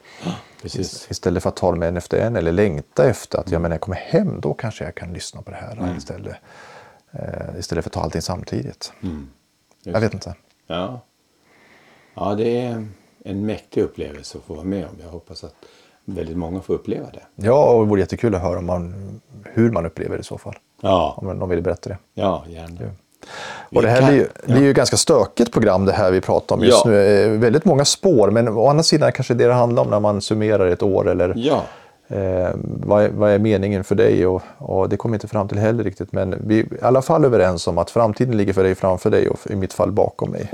[0.63, 1.07] Precis.
[1.11, 3.75] Istället för att ta dem en efter en eller längta efter att ja, men när
[3.77, 5.97] jag kommer hem då kanske jag kan lyssna på det här Mm.
[5.97, 6.37] istället.
[7.13, 8.93] Eh, istället för att ta allting samtidigt.
[9.03, 9.29] Mm.
[9.83, 10.35] Jag vet inte.
[10.67, 11.01] Ja.
[12.15, 12.87] ja, det är
[13.25, 14.97] en mäktig upplevelse att få vara med om.
[15.03, 15.55] Jag hoppas att
[16.05, 17.23] väldigt många får uppleva det.
[17.47, 18.95] Ja, och det vore jättekul att höra om man,
[19.45, 20.55] hur man upplever det i så fall.
[20.83, 21.99] Ja, Om någon vill berätta det.
[22.15, 22.81] ja gärna.
[23.75, 26.21] Och det här kan- blir ju, det är ju ganska stökigt program det här vi
[26.21, 26.91] pratar om just Ja.
[26.91, 27.25] nu.
[27.25, 30.21] Eh, Väldigt många spår, men å andra sidan kanske det det handlar om när man
[30.21, 31.63] summerar ett år eller Ja,
[32.15, 34.27] eh, vad, är, vad är meningen för dig?
[34.27, 37.25] Och, och det kommer inte fram till heller riktigt, men vi är i alla fall
[37.25, 40.49] överens om att framtiden ligger för dig framför dig och i mitt fall bakom mig.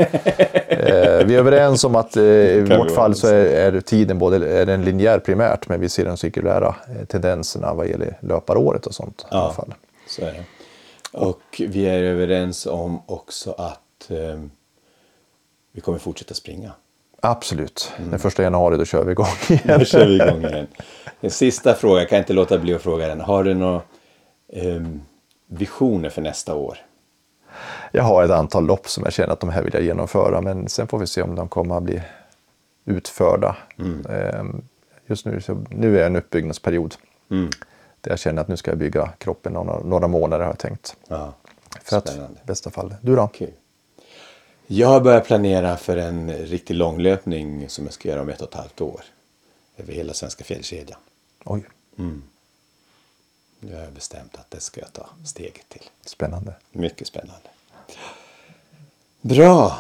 [0.69, 4.19] eh, vi är överens om att eh, i vi vårt fall så är, är tiden
[4.19, 8.87] både är den linjär primärt, men vi ser de cirkulära eh, tendenserna vad gäller löparåret
[8.87, 9.27] och sånt.
[9.31, 9.75] I alla ja fall.
[10.09, 10.45] så är det.
[11.13, 14.41] Och vi är överens om också att eh,
[15.73, 16.73] vi kommer fortsätta springa.
[17.21, 17.93] Absolut.
[17.99, 18.11] Mm.
[18.11, 19.79] Den första januari då kör vi igång igen.
[19.79, 20.67] Nu kör vi igång igen.
[21.21, 23.21] En sista fråga, jag kan inte låta bli att fråga den.
[23.21, 23.81] Har du några
[24.49, 24.83] eh,
[25.47, 26.79] visioner för nästa år?
[27.93, 30.69] Jag har ett antal lopp som jag känner att de här vill jag genomföra, men
[30.69, 32.03] sen får vi se om de kommer att bli
[32.85, 33.57] utförda.
[33.79, 34.07] Mm.
[34.11, 34.63] Ehm,
[35.11, 36.95] Just nu, så, nu är jag i en uppbyggnadsperiod.
[37.31, 37.51] Mm.
[38.01, 40.97] Där jag känner att nu ska jag bygga kroppen några, några månader har jag tänkt.
[41.09, 41.33] Ja,
[41.83, 42.95] För att, i bästa fall.
[43.01, 43.27] Du då?
[43.27, 43.51] Kul.
[44.73, 48.49] Jag har börjat planera för en riktig långlöpning som jag ska göra om ett och
[48.49, 49.01] ett halvt år.
[49.77, 50.99] Över hela svenska fjällkedjan.
[51.45, 51.63] Oj,
[53.61, 55.83] Nu har jag bestämt att det ska jag ta steget till.
[56.07, 56.53] spännande.
[56.73, 57.49] Mycket spännande.
[59.21, 59.79] Bra!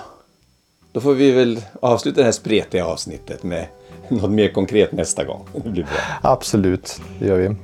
[0.92, 3.66] Då får vi väl avsluta det här spretiga avsnittet med
[4.08, 5.48] något mer konkret nästa gång.
[5.64, 5.92] Det blir bra.
[6.22, 7.56] Absolut, det gör vi.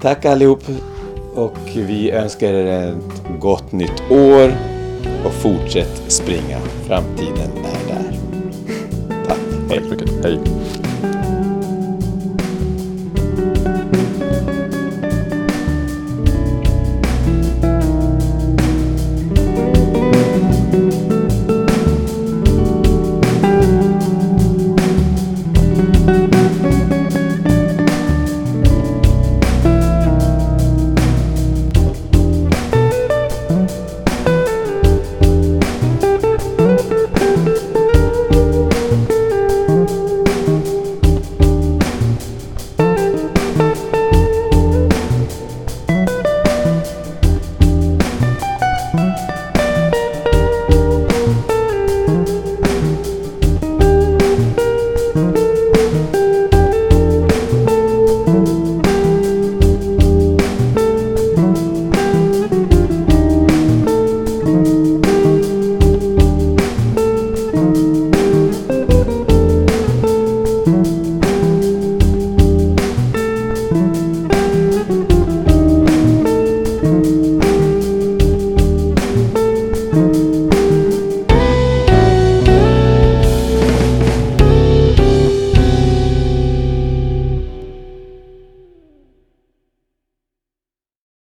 [0.00, 0.62] Tack allihop
[1.34, 4.73] och vi önskar er ett gott nytt år
[5.24, 6.58] och fortsätt springa.
[6.86, 8.18] Framtiden är där.
[9.28, 9.38] Tack.
[9.70, 9.82] Hej.
[10.22, 10.53] Hej.